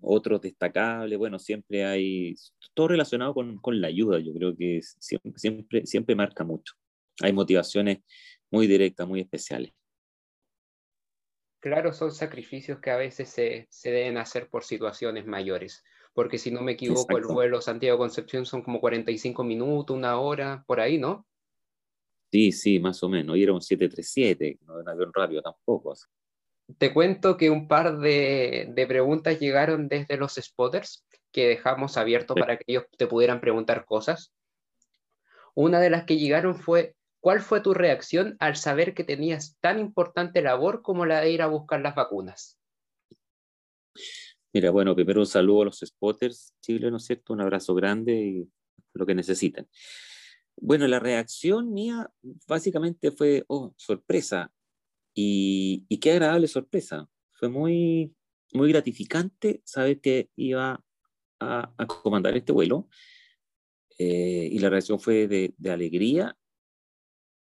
otros 0.00 0.40
destacables, 0.40 1.18
bueno, 1.18 1.38
siempre 1.38 1.84
hay, 1.84 2.34
todo 2.74 2.88
relacionado 2.88 3.34
con, 3.34 3.58
con 3.58 3.80
la 3.80 3.88
ayuda, 3.88 4.18
yo 4.18 4.32
creo 4.34 4.56
que 4.56 4.80
siempre, 4.82 5.32
siempre, 5.36 5.86
siempre 5.86 6.14
marca 6.14 6.44
mucho. 6.44 6.74
Hay 7.20 7.32
motivaciones 7.32 7.98
muy 8.50 8.66
directas, 8.66 9.06
muy 9.06 9.20
especiales. 9.20 9.72
Claro, 11.60 11.92
son 11.92 12.12
sacrificios 12.12 12.78
que 12.80 12.90
a 12.90 12.96
veces 12.96 13.28
se, 13.30 13.66
se 13.70 13.90
deben 13.90 14.16
hacer 14.16 14.48
por 14.48 14.62
situaciones 14.62 15.26
mayores, 15.26 15.82
porque 16.12 16.38
si 16.38 16.50
no 16.52 16.62
me 16.62 16.72
equivoco, 16.72 17.18
el 17.18 17.24
vuelo 17.24 17.60
Santiago-Concepción 17.60 18.46
son 18.46 18.62
como 18.62 18.80
45 18.80 19.42
minutos, 19.42 19.96
una 19.96 20.20
hora, 20.20 20.64
por 20.68 20.80
ahí, 20.80 20.98
¿no? 20.98 21.26
Sí, 22.30 22.52
sí, 22.52 22.78
más 22.78 23.02
o 23.02 23.08
menos. 23.08 23.36
Y 23.36 23.42
era 23.42 23.52
un 23.52 23.62
737, 23.62 24.58
no 24.66 24.74
era 24.74 24.82
un 24.82 24.88
avión 24.88 25.10
rápido 25.14 25.42
tampoco. 25.42 25.94
Te 26.76 26.92
cuento 26.92 27.36
que 27.38 27.48
un 27.48 27.66
par 27.66 27.98
de, 27.98 28.84
preguntas 28.86 29.40
llegaron 29.40 29.88
desde 29.88 30.18
los 30.18 30.34
spotters 30.34 31.06
que 31.32 31.48
dejamos 31.48 31.96
abierto 31.96 32.34
para 32.34 32.58
que 32.58 32.64
ellos 32.66 32.84
te 32.96 33.06
pudieran 33.06 33.40
preguntar 33.40 33.86
cosas. 33.86 34.34
Una 35.54 35.80
de 35.80 35.90
las 35.90 36.04
que 36.04 36.18
llegaron 36.18 36.56
fue, 36.56 36.94
¿cuál 37.20 37.40
fue 37.40 37.62
tu 37.62 37.72
reacción 37.72 38.36
al 38.38 38.56
saber 38.56 38.92
que 38.92 39.04
tenías 39.04 39.56
tan 39.60 39.78
importante 39.78 40.42
labor 40.42 40.82
como 40.82 41.06
la 41.06 41.20
de 41.20 41.30
ir 41.30 41.40
a 41.42 41.46
buscar 41.46 41.80
las 41.80 41.94
vacunas? 41.94 42.58
Mira, 44.52 44.70
bueno, 44.70 44.94
primero 44.94 45.20
un 45.20 45.26
saludo 45.26 45.62
a 45.62 45.64
los 45.66 45.80
spotters 45.80 46.54
Chile, 46.60 46.90
¿no 46.90 46.98
es 46.98 47.04
cierto? 47.04 47.32
Un 47.32 47.40
abrazo 47.40 47.74
grande 47.74 48.12
y 48.12 48.48
lo 48.92 49.06
que 49.06 49.14
necesiten. 49.14 49.68
Bueno, 50.60 50.86
la 50.86 50.98
reacción 50.98 51.72
mía 51.72 52.10
básicamente 52.46 53.10
fue, 53.10 53.44
oh, 53.48 53.74
sorpresa, 53.76 54.52
y, 55.14 55.98
qué 55.98 56.12
agradable 56.12 56.46
sorpresa. 56.46 57.08
Fue 57.32 57.48
muy, 57.48 58.14
muy 58.52 58.68
gratificante 58.68 59.62
saber 59.64 60.00
que 60.00 60.30
iba 60.36 60.84
a, 61.40 61.86
comandar 62.02 62.36
este 62.36 62.52
vuelo. 62.52 62.88
Eh, 63.98 64.48
y 64.52 64.58
la 64.60 64.70
reacción 64.70 65.00
fue 65.00 65.26
de, 65.26 65.54
alegría 65.68 66.36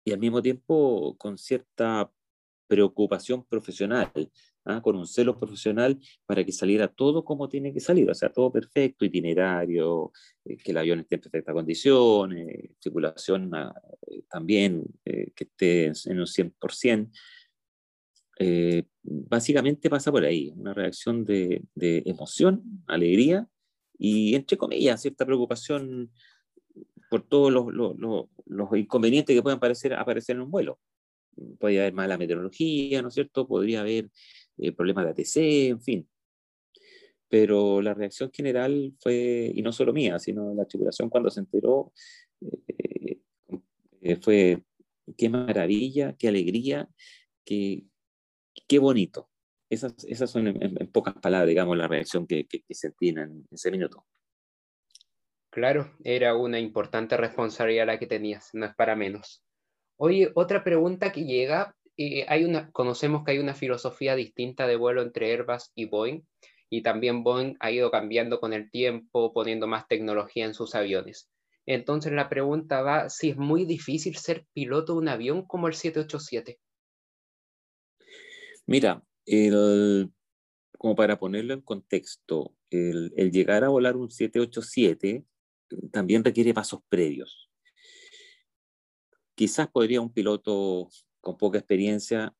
y 0.03 0.11
al 0.11 0.19
mismo 0.19 0.41
tiempo 0.41 1.15
con 1.19 1.37
cierta 1.37 2.11
preocupación 2.67 3.45
profesional, 3.45 4.11
¿ah? 4.69 4.81
con 4.81 4.95
un 4.95 5.07
celo 5.07 5.37
profesional 5.37 5.99
para 6.25 6.43
que 6.43 6.51
saliera 6.51 6.87
todo 6.87 7.23
como 7.23 7.49
tiene 7.49 7.73
que 7.73 7.79
salir, 7.79 8.09
o 8.09 8.13
sea, 8.13 8.31
todo 8.31 8.51
perfecto, 8.51 9.05
itinerario, 9.05 10.11
eh, 10.45 10.57
que 10.57 10.71
el 10.71 10.77
avión 10.77 10.99
esté 10.99 11.15
en 11.15 11.21
perfectas 11.21 11.53
condiciones, 11.53 12.71
circulación 12.79 13.53
ah, 13.55 13.73
eh, 14.07 14.23
también 14.29 14.85
que 15.03 15.43
esté 15.43 15.85
en 15.85 16.19
un 16.19 16.25
100%. 16.25 17.09
Eh, 18.41 18.83
básicamente 19.03 19.89
pasa 19.89 20.11
por 20.13 20.23
ahí, 20.23 20.53
una 20.55 20.73
reacción 20.73 21.25
de, 21.25 21.61
emoción, 21.75 22.63
alegría 22.87 23.49
y, 23.97 24.33
entre 24.33 24.57
comillas, 24.57 25.01
cierta 25.01 25.25
preocupación 25.25 26.09
por 27.09 27.27
todos 27.27 27.51
los, 27.51 28.79
inconvenientes 28.79 29.35
que 29.35 29.41
pueden 29.41 29.57
aparecer, 29.57 29.93
aparecer 29.93 30.37
en 30.37 30.43
un 30.43 30.51
vuelo. 30.51 30.79
Podría 31.59 31.81
haber 31.81 31.93
mala 31.93 32.17
meteorología, 32.17 33.01
¿no 33.01 33.09
es 33.09 33.13
cierto? 33.13 33.45
Podría 33.45 33.81
haber 33.81 34.09
eh, 34.61 34.71
problemas 34.71 35.05
de 35.05 35.11
ATC, 35.11 35.35
en 35.71 35.81
fin. 35.81 36.09
Pero 37.27 37.81
la 37.81 37.93
reacción 37.93 38.31
general 38.31 38.93
fue, 38.99 39.51
y 39.53 39.61
no 39.61 39.71
solo 39.71 39.93
mía, 39.93 40.19
sino 40.19 40.53
la 40.53 40.65
tripulación 40.65 41.09
cuando 41.09 41.29
se 41.29 41.41
enteró, 41.41 41.93
eh, 44.01 44.15
fue 44.21 44.63
qué 45.17 45.29
maravilla, 45.29 46.15
qué 46.17 46.27
alegría, 46.27 46.89
qué, 47.45 47.85
qué 48.67 48.79
bonito. 48.79 49.29
Esas, 49.69 49.93
esas 50.05 50.31
son 50.31 50.47
en, 50.47 50.91
pocas 50.91 51.13
palabras, 51.15 51.47
digamos, 51.47 51.77
la 51.77 51.87
reacción 51.87 52.25
que, 52.25 52.47
que, 52.47 52.63
sentí 52.73 53.09
en 53.09 53.45
ese 53.51 53.69
minuto. 53.69 54.05
Claro, 55.51 55.95
era 56.03 56.35
una 56.35 56.59
importante 56.59 57.17
responsabilidad 57.17 57.87
la 57.87 57.99
que 57.99 58.07
tenías, 58.07 58.49
no 58.53 58.65
es 58.65 58.75
para 58.75 58.95
menos. 58.95 59.43
Oye, 59.97 60.31
otra 60.35 60.63
pregunta 60.63 61.11
que 61.11 61.25
llega, 61.25 61.75
eh, 62.01 62.25
hay 62.29 62.45
una, 62.45 62.71
conocemos 62.71 63.25
que 63.25 63.31
hay 63.31 63.39
una 63.39 63.53
filosofía 63.53 64.15
distinta 64.15 64.67
de 64.67 64.77
vuelo 64.77 65.01
entre 65.01 65.33
Airbus 65.33 65.71
y 65.75 65.83
Boeing, 65.83 66.21
y 66.69 66.81
también 66.81 67.23
Boeing 67.23 67.57
ha 67.59 67.71
ido 67.71 67.91
cambiando 67.91 68.39
con 68.39 68.53
el 68.53 68.71
tiempo, 68.71 69.33
poniendo 69.33 69.67
más 69.67 69.85
tecnología 69.89 70.45
en 70.45 70.53
sus 70.53 70.75
aviones. 70.75 71.29
Entonces 71.65 72.13
la 72.13 72.29
pregunta 72.29 72.81
va 72.81 73.09
si 73.09 73.31
es 73.31 73.37
muy 73.37 73.65
difícil 73.65 74.15
ser 74.15 74.45
piloto 74.53 74.93
de 74.93 74.99
un 74.99 75.09
avión 75.09 75.45
como 75.45 75.67
el 75.67 75.73
787. 75.73 76.57
Mira, 78.65 79.03
como 80.77 80.95
para 80.95 81.19
ponerlo 81.19 81.53
en 81.53 81.61
contexto, 81.61 82.55
el, 82.69 83.11
llegar 83.31 83.65
a 83.65 83.69
volar 83.69 83.97
un 83.97 84.09
787 84.09 85.25
también 85.91 86.23
requiere 86.23 86.53
pasos 86.53 86.79
previos. 86.87 87.49
Quizás 89.35 89.67
podría 89.67 89.99
un 89.99 90.13
piloto 90.13 90.89
con 91.21 91.37
poca 91.37 91.57
experiencia 91.57 92.33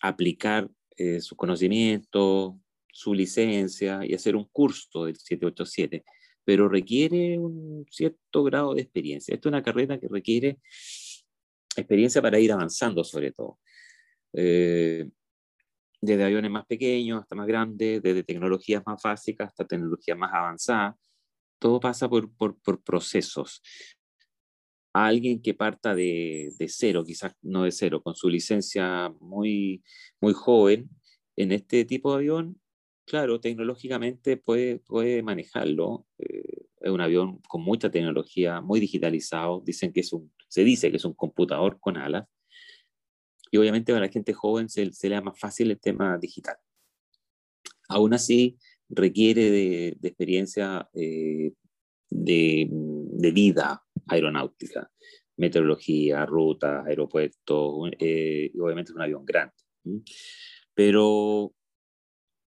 aplicar 0.00 0.68
eh, 0.96 1.20
su 1.20 1.36
conocimiento, 1.36 2.58
su 2.92 3.14
licencia 3.14 4.00
y 4.04 4.14
hacer 4.14 4.36
un 4.36 4.44
curso 4.44 5.06
del 5.06 5.16
787, 5.16 6.04
pero 6.44 6.68
requiere 6.68 7.38
un 7.38 7.86
cierto 7.90 8.44
grado 8.44 8.74
de 8.74 8.82
experiencia. 8.82 9.34
Esto 9.34 9.48
es 9.48 9.52
una 9.52 9.62
carrera 9.62 9.98
que 9.98 10.08
requiere 10.08 10.58
experiencia 11.76 12.20
para 12.20 12.38
ir 12.38 12.52
avanzando 12.52 13.04
sobre 13.04 13.32
todo. 13.32 13.58
Eh, 14.34 15.08
desde 16.00 16.24
aviones 16.24 16.50
más 16.50 16.66
pequeños 16.66 17.22
hasta 17.22 17.36
más 17.36 17.46
grandes, 17.46 18.02
desde 18.02 18.24
tecnologías 18.24 18.82
más 18.84 19.00
básicas 19.02 19.48
hasta 19.48 19.66
tecnologías 19.66 20.18
más 20.18 20.32
avanzadas. 20.34 20.96
Todo 21.60 21.78
pasa 21.78 22.08
por, 22.08 22.30
por, 22.34 22.60
por 22.60 22.82
procesos. 22.82 23.62
A 24.94 25.06
alguien 25.06 25.40
que 25.40 25.54
parta 25.54 25.94
de, 25.94 26.52
de, 26.58 26.68
cero, 26.68 27.04
quizás 27.04 27.34
no 27.42 27.64
de 27.64 27.72
cero, 27.72 28.02
con 28.02 28.14
su 28.14 28.28
licencia 28.28 29.08
muy, 29.20 29.82
muy 30.20 30.34
joven, 30.34 30.90
en 31.36 31.52
este 31.52 31.84
tipo 31.84 32.10
de 32.10 32.16
avión, 32.16 32.60
claro, 33.06 33.40
tecnológicamente 33.40 34.36
puede, 34.36 34.78
puede 34.80 35.22
manejarlo. 35.22 36.06
Eh, 36.18 36.66
es 36.80 36.90
un 36.90 37.00
avión 37.00 37.40
con 37.48 37.62
mucha 37.62 37.90
tecnología, 37.90 38.60
muy 38.60 38.80
digitalizado. 38.80 39.62
Dicen 39.64 39.92
que 39.92 40.00
es 40.00 40.12
un, 40.12 40.32
se 40.48 40.64
dice 40.64 40.90
que 40.90 40.98
es 40.98 41.04
un 41.04 41.14
computador 41.14 41.78
con 41.80 41.96
alas 41.96 42.26
y 43.52 43.58
obviamente 43.58 43.92
para 43.92 44.06
la 44.06 44.12
gente 44.12 44.32
joven 44.32 44.68
se, 44.70 44.86
le 44.86 45.14
da 45.14 45.20
más 45.20 45.38
fácil 45.38 45.70
el 45.70 45.78
tema 45.78 46.18
digital. 46.18 46.56
Aún 47.88 48.14
así, 48.14 48.58
requiere 48.88 49.50
de, 49.50 49.88
experiencia 50.02 50.88
eh, 50.94 51.52
de, 52.08 52.68
vida 53.34 53.84
aeronáutica, 54.06 54.90
meteorología, 55.36 56.26
ruta, 56.26 56.84
aeropuerto, 56.84 57.86
eh, 57.98 58.50
y 58.52 58.60
obviamente 58.60 58.92
es 58.92 58.96
un 58.96 59.02
avión 59.02 59.24
grande. 59.24 59.54
Pero 60.74 61.52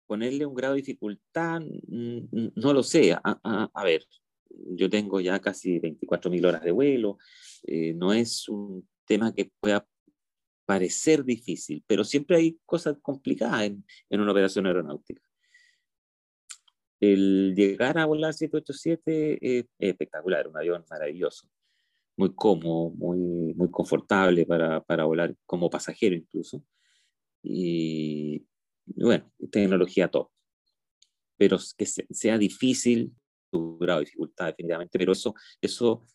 ponerle 0.07 0.45
un 0.45 0.53
grado 0.53 0.73
de 0.73 0.81
dificultad, 0.81 1.61
no 1.87 2.73
lo 2.73 2.83
sé. 2.83 3.15
A, 3.23 3.83
ver, 3.83 4.05
yo 4.49 4.89
tengo 4.89 5.21
ya 5.21 5.39
casi 5.39 5.79
24.000 5.79 6.45
horas 6.45 6.63
de 6.63 6.71
vuelo, 6.71 7.17
eh, 7.63 7.93
no 7.93 8.13
es 8.13 8.49
un 8.49 8.87
tema 9.05 9.33
que 9.33 9.51
pueda 9.59 9.87
parecer 10.65 11.23
difícil, 11.23 11.83
pero 11.87 12.03
siempre 12.03 12.37
hay 12.37 12.59
cosas 12.65 12.97
complicadas 13.01 13.63
en 13.63 14.21
una 14.21 14.31
operación 14.31 14.65
aeronáutica. 14.67 15.21
El 17.01 17.53
llegar 17.55 17.97
a 17.97 18.05
volar 18.05 18.33
787 18.33 19.59
es, 19.59 19.65
espectacular, 19.77 20.47
un 20.47 20.57
avión 20.57 20.85
maravilloso, 20.89 21.49
muy 22.15 22.33
cómodo, 22.33 22.91
muy, 22.91 23.53
muy 23.55 23.69
confortable 23.69 24.45
para, 24.45 24.81
para 24.81 25.03
volar 25.03 25.35
como 25.45 25.69
pasajero 25.69 26.15
incluso. 26.15 26.63
Y 27.43 28.45
bueno, 28.85 29.29
tecnología 29.51 30.07
top. 30.07 30.29
Pero 31.37 31.57
que 31.75 31.85
sea 31.85 32.37
difícil, 32.37 33.11
su 33.51 33.77
grado 33.79 33.99
de 33.99 34.05
dificultad 34.05 34.45
definitivamente, 34.45 34.97
pero 34.97 35.11
eso, 35.11 35.33
eso 35.59 36.05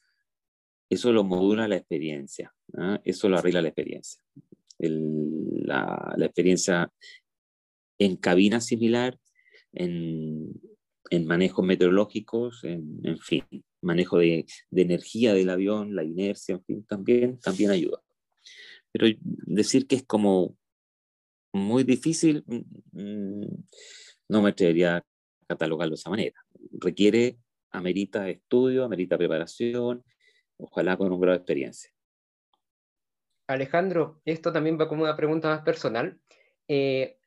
eso 0.89 1.13
lo 1.13 1.25
modula 1.25 1.67
la 1.69 1.77
experiencia, 1.77 2.55
¿ah? 2.75 3.01
eso 3.05 3.29
lo 3.29 3.39
arregla 3.39 3.63
la 3.63 3.69
experiencia. 3.69 4.23
la, 4.79 6.15
experiencia 6.19 6.93
en 7.99 8.17
cabina 8.17 8.61
similar, 8.61 9.19
en 9.73 10.53
en 11.11 11.27
manejos 11.27 11.65
meteorológicos, 11.65 12.65
en, 12.65 13.19
fin, 13.19 13.45
manejo 13.83 14.19
de, 14.19 14.47
energía 14.71 15.35
del 15.35 15.51
avión, 15.51 15.95
la 15.95 16.05
inercia, 16.05 16.55
en 16.55 16.65
fin, 16.65 16.85
también, 16.85 17.39
también 17.41 17.71
ayuda. 17.71 18.03
Pero 18.93 19.07
decir 19.21 19.87
que 19.87 19.97
es 19.97 20.05
como 20.05 20.57
muy 21.53 21.85
difícil, 21.85 22.45
mm, 22.47 23.47
no 24.29 24.43
me 24.43 24.51
atrevería 24.51 24.97
a 24.99 25.05
catalogarlo 25.47 25.93
de 25.93 26.01
esa 26.01 26.11
manera. 26.11 26.41
Requiere, 26.73 27.39
amerita 27.71 28.29
estudio, 28.29 28.85
amerita 28.85 29.19
preparación, 29.19 30.05
ojalá 30.57 30.97
con 30.97 31.13
un 31.13 31.21
grado 31.21 31.37
de 31.37 31.43
experiencia. 31.43 31.91
Alejandro, 33.49 34.21
esto 34.25 34.53
también 34.53 34.79
va 34.79 34.89
como 34.89 35.05
una 35.05 35.17
pregunta 35.17 35.49
más 35.49 35.63
personal. 35.63 36.19
Eh, 36.69 37.19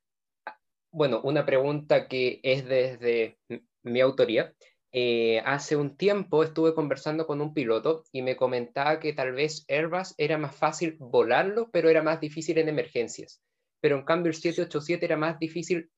bueno, 0.92 1.22
una 1.24 1.46
pregunta 1.46 2.08
que 2.08 2.40
es 2.44 2.66
desde 2.66 3.40
mi 3.84 4.02
autoría. 4.02 4.54
Eh, 4.92 5.40
hace 5.46 5.76
un 5.76 5.96
tiempo 5.96 6.44
estuve 6.44 6.74
conversando 6.74 7.28
con 7.28 7.42
un 7.42 7.54
piloto 7.54 8.04
y 8.12 8.24
me 8.24 8.36
comentaba 8.36 9.00
que 9.00 9.14
tal 9.14 9.34
vez 9.34 9.64
Airbus 9.68 10.16
era 10.18 10.38
más 10.38 10.56
fácil 10.56 10.98
volarlo, 11.00 11.70
pero 11.72 11.90
era 11.90 12.02
más 12.02 12.20
difícil 12.20 12.58
en 12.58 12.70
emergencias. 12.70 13.42
Pero 13.82 13.98
en 13.98 14.06
cambio 14.06 14.30
el 14.30 14.36
787 14.36 15.06
era 15.06 15.18
más 15.18 15.38
difícil 15.40 15.92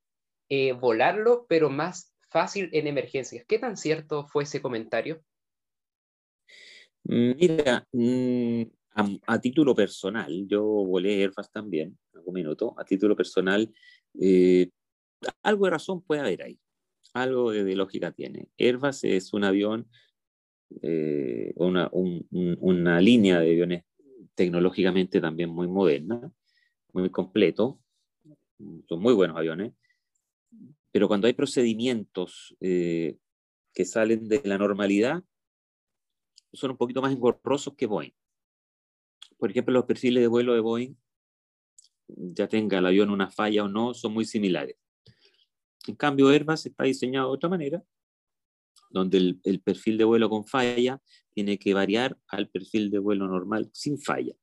eh, 0.50 0.74
volarlo, 0.74 1.46
pero 1.48 1.70
más 1.70 2.14
fácil 2.30 2.70
en 2.74 2.88
emergencias. 2.88 3.46
¿Qué 3.48 3.60
tan 3.60 3.78
cierto 3.78 4.26
fue 4.28 4.44
ese 4.44 4.62
comentario? 4.62 5.24
Mira, 7.04 7.88
mm, 7.92 8.64
a, 9.26 9.40
título 9.40 9.74
personal, 9.74 10.46
yo 10.48 10.64
volé 10.64 11.22
Airbus 11.22 11.50
también, 11.50 11.98
algún 12.14 12.34
minuto, 12.34 12.76
a 12.78 12.84
título 12.84 13.16
personal, 13.16 13.74
eh, 14.20 14.70
algo 15.42 15.66
de 15.66 15.72
razón 15.72 16.02
puede 16.02 16.22
haber 16.22 16.44
ahí, 16.44 16.60
algo 17.14 17.52
de, 17.52 17.76
lógica 17.76 18.12
tiene. 18.12 18.50
Airbus 18.58 19.04
es 19.04 19.34
un 19.34 19.44
avión, 19.44 19.88
eh, 20.82 21.54
una, 21.56 21.90
una 21.92 23.02
línea 23.02 23.40
de 23.40 23.52
aviones 23.52 23.84
tecnológicamente 24.36 25.20
también 25.20 25.50
muy 25.50 25.68
moderna, 25.68 26.32
muy 26.94 27.10
completo, 27.10 27.80
son 28.88 29.00
muy 29.00 29.14
buenos 29.14 29.38
aviones, 29.38 29.74
pero 30.92 31.08
cuando 31.08 31.28
hay 31.28 31.34
procedimientos 31.34 32.56
eh, 32.60 33.18
que 33.74 33.86
salen 33.86 34.28
de 34.28 34.42
la 34.44 34.58
normalidad, 34.58 35.24
son 36.54 36.72
un 36.72 36.78
poquito 36.78 37.02
más 37.02 37.14
engorrosos 37.14 37.76
que 37.76 37.86
Boeing. 37.86 38.14
Por 39.38 39.50
ejemplo, 39.50 39.74
los 39.74 39.86
perfiles 39.86 40.22
de 40.22 40.28
vuelo 40.28 40.54
de 40.54 40.60
Boeing, 40.60 40.96
ya 42.08 42.48
tenga 42.48 42.80
el 42.80 42.86
avión 42.86 43.10
una 43.10 43.32
falla 43.32 43.64
o 43.64 43.70
no, 43.70 43.94
son 43.94 44.14
muy 44.14 44.26
similares. 44.26 44.76
En 45.88 45.96
cambio, 45.96 46.30
Airbus 46.30 46.66
está 46.66 46.84
diseñado 46.84 47.30
de 47.30 47.34
otra 47.34 47.50
manera, 47.50 47.84
donde 48.90 49.38
el, 49.44 49.62
perfil 49.62 49.98
de 49.98 50.04
vuelo 50.04 50.30
con 50.30 50.46
falla 50.46 51.02
tiene 51.34 51.58
que 51.58 51.74
variar 51.74 52.18
al 52.28 52.50
perfil 52.50 52.92
de 52.92 53.00
vuelo 53.00 53.28
normal 53.28 53.70
sin 53.74 54.00
falla. 54.00 54.34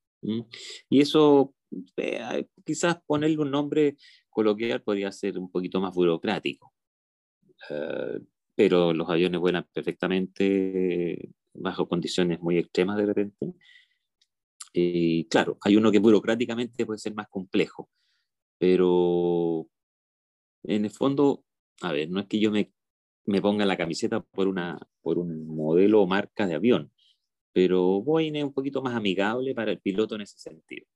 Y 0.88 1.00
eso, 1.00 1.54
eh, 1.96 2.46
quizás 2.64 2.98
ponerle 3.06 3.38
un 3.38 3.50
nombre 3.50 3.96
coloquial 4.28 4.82
podría 4.82 5.12
ser 5.12 5.38
un 5.38 5.50
poquito 5.50 5.80
más 5.80 5.94
burocrático. 5.94 6.72
Eh, 7.70 8.20
pero 8.54 8.92
los 8.92 9.08
aviones 9.08 9.40
vuelan 9.40 9.66
perfectamente 9.72 11.30
bajo 11.54 11.88
condiciones 11.88 12.40
muy 12.40 12.58
extremas 12.58 12.96
de 12.96 13.06
repente. 13.06 13.54
Y 14.72 15.26
claro, 15.26 15.58
hay 15.60 15.76
uno 15.76 15.92
que 15.92 15.98
burocráticamente 15.98 16.84
puede 16.84 16.98
ser 16.98 17.14
más 17.14 17.28
complejo, 17.28 17.88
pero 18.58 19.68
en 20.64 20.84
el 20.84 20.90
fondo, 20.90 21.44
a 21.82 21.92
ver, 21.92 22.10
no 22.10 22.20
es 22.20 22.26
que 22.26 22.38
yo 22.38 22.50
me, 22.50 22.72
me 23.26 23.40
ponga 23.40 23.66
la 23.66 23.76
camiseta 23.76 24.20
por, 24.20 24.48
una, 24.48 24.78
por 25.00 25.18
un 25.18 25.46
modelo 25.46 26.02
o 26.02 26.06
marca 26.06 26.46
de 26.46 26.54
avión, 26.54 26.92
pero 27.52 28.00
Boeing 28.02 28.36
es 28.36 28.44
un 28.44 28.52
poquito 28.52 28.82
más 28.82 28.94
amigable 28.94 29.54
para 29.54 29.70
el 29.70 29.80
piloto 29.80 30.14
en 30.14 30.22
ese 30.22 30.38
sentido. 30.38 30.86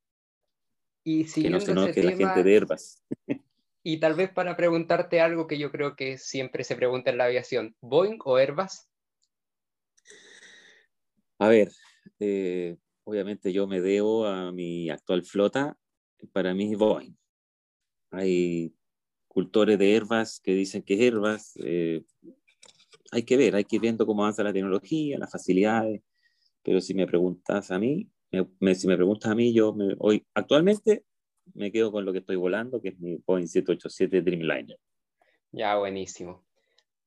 Y 1.04 1.24
que 1.24 1.50
no 1.50 1.60
se 1.60 1.92
que 1.92 2.02
la 2.02 2.16
gente 2.16 2.42
de 2.42 2.54
Airbus. 2.54 3.02
Y 3.84 3.98
tal 3.98 4.14
vez 4.14 4.30
para 4.30 4.56
preguntarte 4.56 5.20
algo 5.20 5.48
que 5.48 5.58
yo 5.58 5.72
creo 5.72 5.96
que 5.96 6.16
siempre 6.16 6.62
se 6.62 6.76
pregunta 6.76 7.10
en 7.10 7.18
la 7.18 7.24
aviación, 7.24 7.74
¿Boeing 7.80 8.18
o 8.24 8.36
Airbus? 8.36 8.86
A 11.40 11.48
ver, 11.48 11.72
eh, 12.20 12.76
obviamente 13.02 13.52
yo 13.52 13.66
me 13.66 13.80
debo 13.80 14.24
a 14.26 14.52
mi 14.52 14.88
actual 14.88 15.24
flota, 15.24 15.76
para 16.32 16.54
mí 16.54 16.72
es 16.72 16.78
Boeing. 16.78 17.16
Hay 18.12 18.72
cultores 19.32 19.78
de 19.78 19.94
Airbus 19.94 20.40
que 20.40 20.52
dicen 20.52 20.82
que 20.82 20.94
es 20.94 21.00
Airbus. 21.00 21.56
Eh, 21.64 22.04
hay 23.10 23.22
que 23.22 23.36
ver, 23.38 23.56
hay 23.56 23.64
que 23.64 23.76
ir 23.76 23.82
viendo 23.82 24.04
cómo 24.04 24.22
avanza 24.22 24.42
la 24.42 24.52
tecnología, 24.52 25.18
las 25.18 25.32
facilidades. 25.32 26.02
Pero 26.62 26.80
si 26.80 26.94
me 26.94 27.06
preguntas 27.06 27.70
a 27.70 27.78
mí, 27.78 28.08
si 28.74 28.86
me 28.86 28.96
preguntas 28.96 29.30
a 29.30 29.34
mí, 29.34 29.52
yo 29.54 29.74
hoy 29.98 30.24
actualmente 30.34 31.04
me 31.54 31.72
quedo 31.72 31.90
con 31.90 32.04
lo 32.04 32.12
que 32.12 32.18
estoy 32.18 32.36
volando, 32.36 32.80
que 32.80 32.90
es 32.90 32.98
mi 32.98 33.16
Boeing 33.26 33.48
787 33.48 34.22
Dreamliner. 34.22 34.78
Ya, 35.50 35.76
buenísimo. 35.76 36.44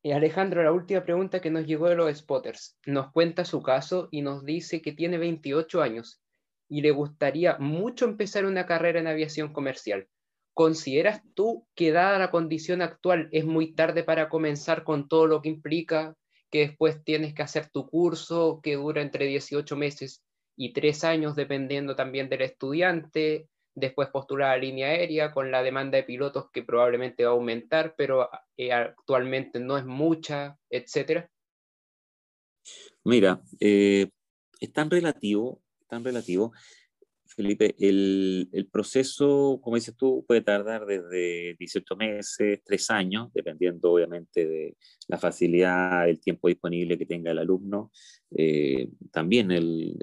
Y 0.03 0.11
Alejandro, 0.11 0.63
la 0.63 0.71
última 0.71 1.03
pregunta 1.03 1.41
que 1.41 1.49
nos 1.49 1.65
llegó 1.65 1.89
de 1.89 1.95
los 1.95 2.15
spotters. 2.15 2.77
Nos 2.85 3.11
cuenta 3.11 3.45
su 3.45 3.61
caso 3.61 4.07
y 4.11 4.21
nos 4.21 4.45
dice 4.45 4.81
que 4.81 4.93
tiene 4.93 5.17
28 5.17 5.81
años 5.81 6.21
y 6.67 6.81
le 6.81 6.91
gustaría 6.91 7.57
mucho 7.59 8.05
empezar 8.05 8.45
una 8.45 8.65
carrera 8.65 8.99
en 8.99 9.07
aviación 9.07 9.53
comercial. 9.53 10.07
¿Consideras 10.56 11.22
tú 11.34 11.68
que 11.76 11.91
dada 11.91 12.18
la 12.18 12.32
condición 12.32 12.82
actual 12.82 13.28
es 13.34 13.44
muy 13.44 13.74
tarde 13.74 14.06
para 14.06 14.30
comenzar 14.30 14.86
con 14.86 15.10
todo 15.10 15.28
lo 15.28 15.41
que 15.41 15.50
implica, 15.50 16.15
que 16.50 16.60
después 16.60 17.04
tienes 17.04 17.34
que 17.34 17.41
hacer 17.41 17.70
tu 17.70 17.89
curso 17.89 18.62
que 18.63 18.76
dura 18.76 19.02
entre 19.02 19.26
18 19.26 19.76
meses 19.76 20.24
y 20.56 20.72
3 20.72 21.04
años 21.04 21.36
dependiendo 21.36 21.98
también 21.98 22.30
del 22.30 22.41
estudiante, 22.41 23.50
después 23.74 24.08
postular 24.08 24.52
a 24.52 24.58
línea 24.58 24.88
aérea 24.88 25.34
con 25.34 25.52
la 25.52 25.62
demanda 25.62 25.98
de 25.98 26.04
pilotos 26.04 26.50
que 26.54 26.63
probablemente 26.63 27.26
va 27.26 27.32
a 27.32 27.34
aumentar, 27.34 27.94
pero 27.98 28.30
eh, 28.56 28.72
actualmente 28.72 29.60
no 29.60 29.78
es 29.78 29.84
mucha, 29.84 30.58
etcétera? 30.70 31.30
Mira, 33.04 33.41
eh, 33.60 34.08
es 34.62 34.72
tan 34.72 34.89
relativo, 34.89 35.62
tan 35.89 36.06
relativo, 36.06 36.54
Felipe, 37.36 37.76
el, 37.80 38.69
proceso, 38.71 39.60
como 39.62 39.76
dices 39.76 39.95
tú, 39.98 40.24
puede 40.26 40.41
tardar 40.41 40.86
desde 40.86 41.56
18 41.60 41.95
meses, 41.98 42.62
3 42.63 42.89
años, 42.91 43.30
dependiendo 43.34 43.91
obviamente 43.91 44.48
de 44.48 44.78
la 45.10 45.17
facilidad, 45.17 46.08
el 46.08 46.21
tiempo 46.21 46.48
disponible 46.48 46.98
que 46.98 47.06
tenga 47.06 47.32
el 47.32 47.39
alumno. 47.39 47.91
Eh, 48.32 48.89
también 49.12 49.52
el, 49.52 49.98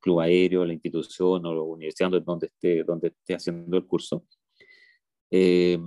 club 0.00 0.20
aéreo, 0.20 0.64
la 0.64 0.72
institución 0.72 1.44
o 1.44 1.54
la 1.54 1.62
universidad 1.62 2.10
donde 2.10 2.46
esté, 3.08 3.34
haciendo 3.34 3.76
el 3.76 3.86
curso. 3.86 4.24
Eh, 5.30 5.78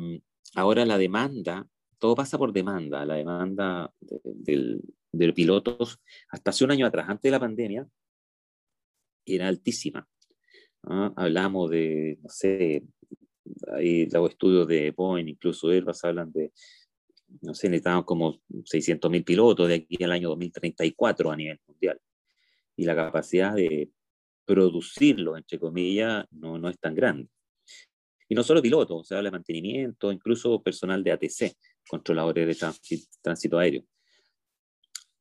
ahora 0.53 0.86
la 0.86 0.99
demanda, 0.99 1.67
todo 1.97 2.13
pasa 2.13 2.38
por 2.38 2.53
demanda, 2.53 3.03
la 3.03 3.15
demanda 3.15 3.91
de, 3.99 4.79
de 5.12 5.34
pilotos 5.34 5.99
hasta 6.29 6.51
hace 6.51 6.65
un 6.65 6.71
año 6.71 6.86
atrás, 6.86 7.10
antes 7.10 7.23
de 7.23 7.31
la 7.31 7.39
pandemia, 7.39 7.88
era 9.25 9.47
altísima. 9.47 10.08
Hablamos 10.87 11.71
de, 11.71 12.19
no 12.21 12.29
sé, 12.29 12.83
hay 13.73 14.03
estudios 14.03 14.67
de 14.67 14.91
Boeing, 14.91 15.27
incluso 15.27 15.69
Airbus 15.69 16.03
hablan 16.03 16.31
de, 16.31 16.51
no 17.41 17.53
sé, 17.53 17.69
necesitamos 17.69 18.05
como 18.05 18.39
600.000 18.49 19.23
pilotos 19.23 19.67
de 19.67 19.75
aquí 19.75 20.03
al 20.03 20.11
año 20.11 20.29
2034 20.29 21.31
a 21.31 21.35
nivel 21.35 21.59
mundial. 21.67 21.99
Y 22.75 22.85
la 22.85 22.95
capacidad 22.95 23.55
de 23.55 23.89
producirlo, 24.45 25.37
entre 25.37 25.59
comillas, 25.59 26.25
no, 26.31 26.57
no 26.57 26.69
es 26.69 26.79
tan 26.79 26.93
grande. 26.93 27.29
Y 28.27 28.35
no 28.35 28.43
solo 28.43 28.61
pilotos, 28.61 29.07
se 29.07 29.15
habla 29.15 29.27
de 29.27 29.37
mantenimiento, 29.37 30.11
incluso 30.11 30.61
personal 30.61 31.03
de 31.03 31.11
ATC, 31.11 31.55
controladores 31.87 32.47
de 32.59 32.99
tránsito, 33.21 33.59
aéreo. 33.59 33.83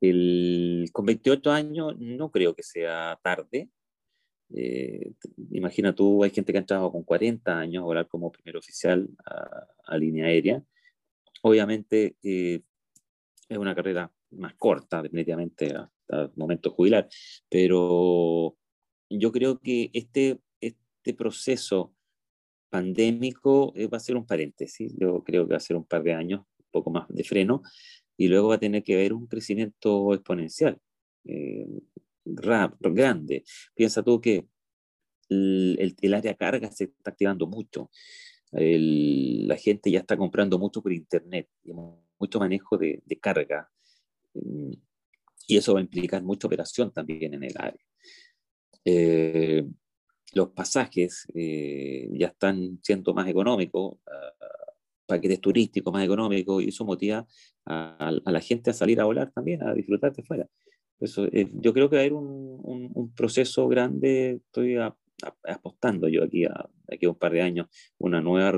El, 0.00 0.88
con 0.92 1.07
28 1.07 1.50
años 1.50 1.94
no 1.98 2.31
creo 2.31 2.55
que 2.55 2.62
sea 2.62 3.18
tarde, 3.22 3.70
eh, 4.51 5.13
imagina 5.51 5.95
tú, 5.95 6.23
hay 6.23 6.31
gente 6.31 6.53
que 6.53 6.59
ha 6.59 6.61
entrado 6.61 6.91
con 6.93 7.03
40 7.03 7.59
años 7.59 7.83
a 7.83 7.87
volar 7.87 8.09
como 8.09 8.31
primer 8.31 8.57
oficial 8.57 9.09
a, 9.87 9.99
línea 9.99 10.27
aérea. 10.27 10.63
Obviamente 11.43 12.17
eh, 12.23 12.61
es 13.49 13.59
una 13.59 13.75
carrera 13.75 14.13
más 14.31 14.55
corta, 14.55 15.03
definitivamente, 15.03 15.67
hasta 15.67 16.23
el 16.23 16.33
momento 16.37 16.71
jubilar, 16.71 17.09
pero 17.49 18.57
yo 19.09 19.33
creo 19.33 19.61
que 19.61 19.91
este, 19.93 20.41
este 20.61 21.15
proceso 21.15 21.95
pandémico 22.71 23.73
eh, 23.77 23.87
va 23.87 23.99
a 23.99 24.01
ser 24.01 24.17
un 24.17 24.27
paréntesis, 24.27 24.93
yo 24.99 25.23
creo 25.23 25.47
que 25.47 25.53
va 25.53 25.59
a 25.59 25.61
ser 25.61 25.77
un 25.77 25.85
par 25.85 26.03
de 26.03 26.15
años, 26.15 26.41
un 26.41 26.67
poco 26.73 26.91
más 26.91 27.07
de 27.09 27.23
freno, 27.23 27.63
y 28.17 28.29
luego 28.29 28.49
va 28.49 28.57
a 28.57 28.61
tener 28.61 28.83
que 28.83 28.95
haber 28.95 29.13
un 29.13 29.27
crecimiento 29.27 30.13
exponencial 30.15 30.81
grande. 32.25 33.45
Piensa 33.75 34.03
tú 34.03 34.21
que 34.21 34.47
el, 35.29 35.97
el, 36.01 36.15
área 36.15 36.35
carga 36.35 36.71
se 36.71 36.85
está 36.85 37.11
activando 37.11 37.47
mucho. 37.47 37.91
la 38.53 39.57
gente 39.57 39.91
ya 39.91 40.01
está 40.01 40.17
comprando 40.17 40.59
mucho 40.59 40.83
por 40.83 40.93
internet. 40.93 41.49
mucho 42.19 42.39
manejo 42.39 42.79
de, 42.79 43.03
carga 43.21 43.69
mm, 44.35 44.73
y 45.49 45.57
eso 45.57 45.75
va 45.75 45.81
a 45.81 45.83
implicar 45.83 46.23
mucha 46.23 46.47
operación 46.47 46.93
también 46.93 47.35
en 47.35 47.45
el 47.45 47.55
área. 47.59 47.85
Eh, 48.85 49.65
los 50.35 50.51
pasajes 50.51 51.27
eh, 51.35 52.09
ya 52.13 52.29
están 52.29 52.81
siendo 52.83 53.15
más 53.15 53.29
económicos, 53.29 53.95
uh, 53.95 54.75
paquetes 55.07 55.41
turísticos 55.41 55.93
más 55.93 56.05
económicos, 56.05 56.63
y 56.63 56.69
eso 56.69 56.85
motiva 56.85 57.27
a, 57.67 58.13
la 58.25 58.41
gente 58.41 58.71
a 58.71 58.73
salir 58.73 59.01
a 59.01 59.05
volar 59.05 59.31
también, 59.33 59.63
a 59.63 59.75
disfrutar 59.75 60.13
de 60.13 60.23
fuera. 60.23 60.49
Eso, 61.01 61.27
eh, 61.27 61.49
yo 61.53 61.73
creo 61.73 61.91
que 61.91 61.97
va 61.97 62.03
a 62.03 62.05
haber 62.05 62.15
un, 62.15 62.61
un, 62.63 63.15
proceso 63.15 63.69
grande, 63.69 64.41
estoy 64.47 64.77
apostando 65.43 66.09
yo 66.09 66.25
aquí 66.25 66.45
a, 66.45 66.69
aquí 66.91 67.07
a 67.07 67.11
un 67.11 67.19
par 67.19 67.33
de 67.33 67.43
años, 67.43 67.69
una 67.99 68.21
nueva 68.21 68.53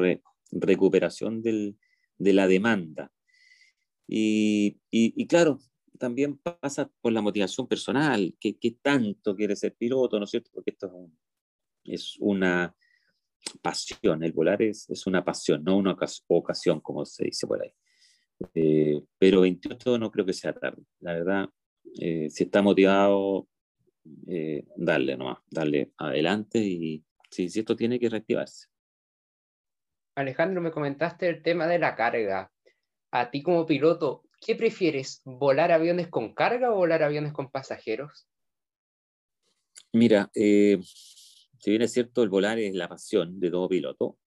recuperación 0.52 1.42
del, 1.42 1.76
de 2.18 2.32
la 2.32 2.46
demanda. 2.46 3.12
Y, 4.06 4.78
y, 4.90 5.26
claro, 5.26 5.58
también 5.98 6.38
pasa 6.38 6.90
por 7.00 7.12
la 7.12 7.22
motivación 7.22 7.66
personal, 7.66 8.36
¿qué, 8.38 8.56
qué 8.58 8.76
tanto 8.80 9.34
quiere 9.34 9.56
ser 9.56 9.74
piloto, 9.74 10.18
¿no 10.18 10.24
es 10.24 10.30
cierto? 10.30 10.50
Porque 10.52 10.70
esto 10.70 10.86
es 10.86 10.92
un, 10.92 11.18
es 11.84 12.16
una 12.20 12.74
pasión, 13.62 14.22
el 14.22 14.32
volar 14.32 14.62
es, 14.62 14.88
es 14.90 15.06
una 15.06 15.24
pasión, 15.24 15.64
no 15.64 15.76
una 15.76 15.96
ocasión, 16.28 16.80
como 16.80 17.04
se 17.04 17.24
dice 17.24 17.46
por 17.46 17.62
ahí. 17.62 17.72
Eh, 18.54 19.02
pero 19.18 19.40
28 19.40 19.98
no 19.98 20.10
creo 20.10 20.26
que 20.26 20.32
sea 20.32 20.52
tarde. 20.52 20.82
La 21.00 21.14
verdad, 21.14 21.48
eh, 22.00 22.28
si 22.30 22.44
está 22.44 22.62
motivado, 22.62 23.48
eh, 24.26 24.64
darle 24.76 25.16
nomás, 25.16 25.38
darle 25.50 25.92
adelante 25.96 26.58
y 26.58 27.04
si, 27.30 27.48
si 27.48 27.60
esto 27.60 27.76
tiene 27.76 27.98
que 27.98 28.08
reactivarse. 28.08 28.68
Alejandro, 30.16 30.60
me 30.62 30.70
comentaste 30.70 31.28
el 31.28 31.42
tema 31.42 31.66
de 31.66 31.78
la 31.78 31.94
carga. 31.94 32.50
A 33.10 33.30
ti 33.30 33.42
como 33.42 33.66
piloto, 33.66 34.24
¿qué 34.40 34.56
prefieres? 34.56 35.20
¿Volar 35.24 35.72
aviones 35.72 36.08
con 36.08 36.34
carga 36.34 36.72
o 36.72 36.76
volar 36.76 37.02
aviones 37.02 37.32
con 37.32 37.50
pasajeros? 37.50 38.26
Mira, 39.92 40.30
eh, 40.34 40.78
si 40.82 41.70
bien 41.70 41.82
es 41.82 41.92
cierto, 41.92 42.22
el 42.22 42.28
volar 42.28 42.58
es 42.58 42.74
la 42.74 42.88
pasión 42.88 43.38
de 43.40 43.50
todo 43.50 43.68
piloto, 43.68 44.18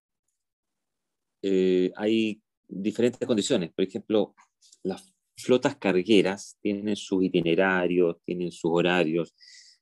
eh, 1.41 1.91
hay 1.95 2.41
diferentes 2.67 3.25
condiciones. 3.27 3.71
Por 3.71 3.85
ejemplo, 3.85 4.35
las 4.83 5.13
flotas 5.39 5.75
cargueras 5.77 6.57
tienen 6.61 6.95
sus 6.95 7.23
itinerarios, 7.23 8.17
tienen 8.23 8.51
sus 8.51 8.71
horarios, 8.71 9.35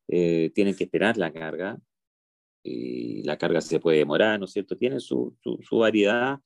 eh, 0.08 0.52
tienen 0.54 0.76
que 0.76 0.86
esperar 0.86 1.18
la 1.18 1.32
carga, 1.34 1.80
y 2.64 3.24
la 3.24 3.38
carga 3.38 3.62
se 3.62 3.80
puede 3.80 4.00
demorar, 4.00 4.40
¿no 4.40 4.46
es 4.46 4.52
cierto? 4.52 4.78
Tienen 4.78 5.00
su, 5.00 5.36
su, 5.42 5.78
variedad 5.78 6.40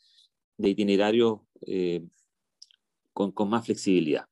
de 0.58 0.70
itinerarios 0.70 1.40
eh, 1.66 2.06
con, 3.14 3.32
con, 3.32 3.50
más 3.50 3.66
flexibilidad. 3.66 4.26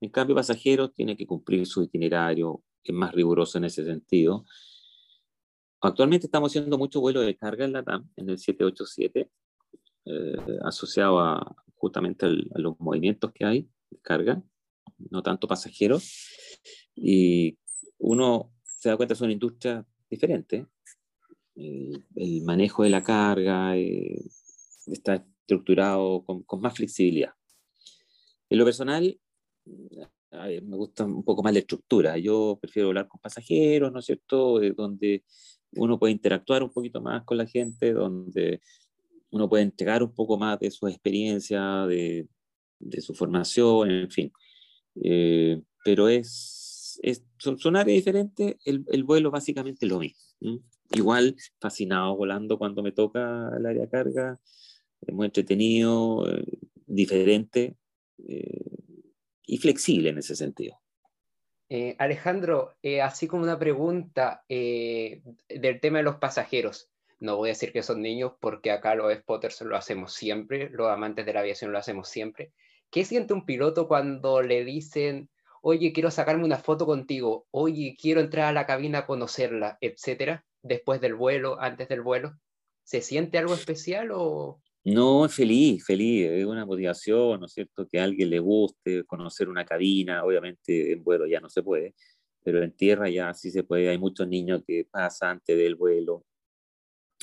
En 0.00 0.10
cambio, 0.10 0.34
pasajeros 0.34 0.94
tienen 0.94 1.16
que 1.16 1.26
cumplir 1.26 1.66
su 1.66 1.82
itinerario, 1.82 2.62
es 2.82 2.94
más 2.94 3.12
riguroso 3.12 3.58
en 3.58 3.64
ese 3.64 3.84
sentido. 3.84 4.44
Actualmente 5.80 6.26
estamos 6.26 6.50
haciendo 6.50 6.78
mucho 6.78 7.00
vuelo 7.00 7.20
de 7.20 7.36
carga 7.36 7.64
en 7.66 7.72
la 7.72 7.82
TAM, 7.82 8.08
en 8.16 8.30
el 8.30 8.38
787, 8.38 9.30
eh, 10.06 10.36
asociado 10.64 11.56
justamente 11.74 12.26
a 12.26 12.58
los 12.58 12.78
movimientos 12.80 13.32
que 13.32 13.44
hay 13.44 13.68
carga, 14.02 14.42
no 14.98 15.22
tanto 15.22 15.48
pasajeros. 15.48 16.28
Y 16.94 17.58
uno 17.98 18.52
se 18.62 18.88
da 18.88 18.96
cuenta 18.96 19.14
que 19.14 19.16
es 19.16 19.20
una 19.22 19.32
industria 19.32 19.86
diferente. 20.10 20.66
El, 21.54 22.42
manejo 22.44 22.82
de 22.82 22.90
la 22.90 23.02
carga 23.02 23.76
eh, 23.76 24.22
está 24.86 25.24
estructurado 25.40 26.24
con, 26.24 26.44
más 26.60 26.74
flexibilidad. 26.74 27.32
En 28.48 28.58
lo 28.58 28.64
personal, 28.64 29.18
me 29.64 30.76
gusta 30.76 31.04
un 31.04 31.24
poco 31.24 31.42
más 31.42 31.52
la 31.52 31.60
estructura. 31.60 32.18
Yo 32.18 32.58
prefiero 32.60 32.88
volar 32.88 33.08
con 33.08 33.20
pasajeros, 33.20 33.92
¿no 33.92 34.00
es 34.00 34.06
cierto? 34.06 34.60
donde 34.76 35.24
uno 35.76 35.98
puede 35.98 36.12
interactuar 36.12 36.62
un 36.62 36.70
poquito 36.70 37.00
más 37.00 37.24
con 37.24 37.38
la 37.38 37.46
gente, 37.46 37.92
donde 37.92 38.60
uno 39.30 39.48
puede 39.48 39.64
entregar 39.64 40.02
un 40.02 40.14
poco 40.14 40.38
más 40.38 40.58
de 40.60 40.70
su 40.70 40.86
experiencia, 40.86 41.86
de, 41.86 42.28
de 42.78 43.00
su 43.00 43.14
formación, 43.14 43.90
en 43.90 44.10
fin. 44.10 44.32
Eh, 45.02 45.60
pero 45.84 46.08
es, 46.08 46.98
es, 47.02 47.24
son, 47.38 47.76
áreas 47.76 47.96
diferentes, 47.96 48.56
el, 48.64 48.84
el, 48.90 49.04
vuelo 49.04 49.30
básicamente 49.30 49.86
lo 49.86 49.98
mismo. 49.98 50.60
Igual 50.92 51.36
fascinado 51.60 52.16
volando 52.16 52.58
cuando 52.58 52.82
me 52.82 52.92
toca 52.92 53.50
el 53.56 53.66
área 53.66 53.88
carga, 53.88 54.38
es 55.00 55.14
muy 55.14 55.26
entretenido, 55.26 56.30
eh, 56.30 56.44
diferente 56.86 57.76
eh, 58.28 58.60
y 59.46 59.58
flexible 59.58 60.10
en 60.10 60.18
ese 60.18 60.36
sentido. 60.36 60.80
Alejandro, 61.98 62.76
así 63.02 63.26
como 63.26 63.42
una 63.42 63.58
pregunta 63.58 64.44
del 64.48 65.80
tema 65.80 65.98
de 65.98 66.04
los 66.04 66.16
pasajeros. 66.16 66.88
No 67.18 67.36
voy 67.36 67.48
a 67.48 67.52
decir 67.52 67.72
que 67.72 67.82
son 67.82 68.02
niños 68.02 68.34
porque 68.38 68.70
acá 68.70 68.94
los 68.94 69.12
spotters 69.12 69.62
lo 69.62 69.76
hacemos 69.76 70.12
siempre, 70.12 70.68
los 70.70 70.88
amantes 70.88 71.26
de 71.26 71.32
la 71.32 71.40
aviación 71.40 71.72
lo 71.72 71.78
hacemos 71.78 72.08
siempre. 72.08 72.52
¿Qué 72.90 73.04
siente 73.04 73.34
un 73.34 73.44
piloto 73.44 73.88
cuando 73.88 74.42
le 74.42 74.64
dicen, 74.64 75.28
oye, 75.62 75.92
quiero 75.92 76.10
sacarme 76.10 76.44
una 76.44 76.58
foto 76.58 76.86
contigo, 76.86 77.46
oye, 77.50 77.96
quiero 78.00 78.20
entrar 78.20 78.46
a 78.46 78.52
la 78.52 78.66
cabina 78.66 79.00
a 79.00 79.06
conocerla, 79.06 79.78
etcétera, 79.80 80.44
después 80.62 81.00
del 81.00 81.14
vuelo, 81.14 81.60
antes 81.60 81.88
del 81.88 82.02
vuelo? 82.02 82.38
¿Se 82.84 83.00
siente 83.00 83.38
algo 83.38 83.54
especial 83.54 84.10
o, 84.12 84.60
no, 84.86 85.26
feliz, 85.30 85.82
feliz, 85.82 86.28
es 86.30 86.44
una 86.44 86.66
motivación, 86.66 87.40
¿no 87.40 87.46
es 87.46 87.52
cierto? 87.54 87.88
Que 87.88 87.98
a 88.00 88.04
alguien 88.04 88.28
le 88.28 88.38
guste 88.38 89.04
conocer 89.04 89.48
una 89.48 89.64
cabina, 89.64 90.22
obviamente 90.22 90.92
en 90.92 91.02
vuelo 91.02 91.26
ya 91.26 91.40
no 91.40 91.48
se 91.48 91.62
puede, 91.62 91.94
pero 92.42 92.62
en 92.62 92.70
tierra 92.72 93.08
ya 93.08 93.32
sí 93.32 93.50
se 93.50 93.64
puede. 93.64 93.88
Hay 93.88 93.96
muchos 93.96 94.28
niños 94.28 94.62
que 94.66 94.86
pasan 94.90 95.30
antes 95.30 95.56
del 95.56 95.76
vuelo, 95.76 96.26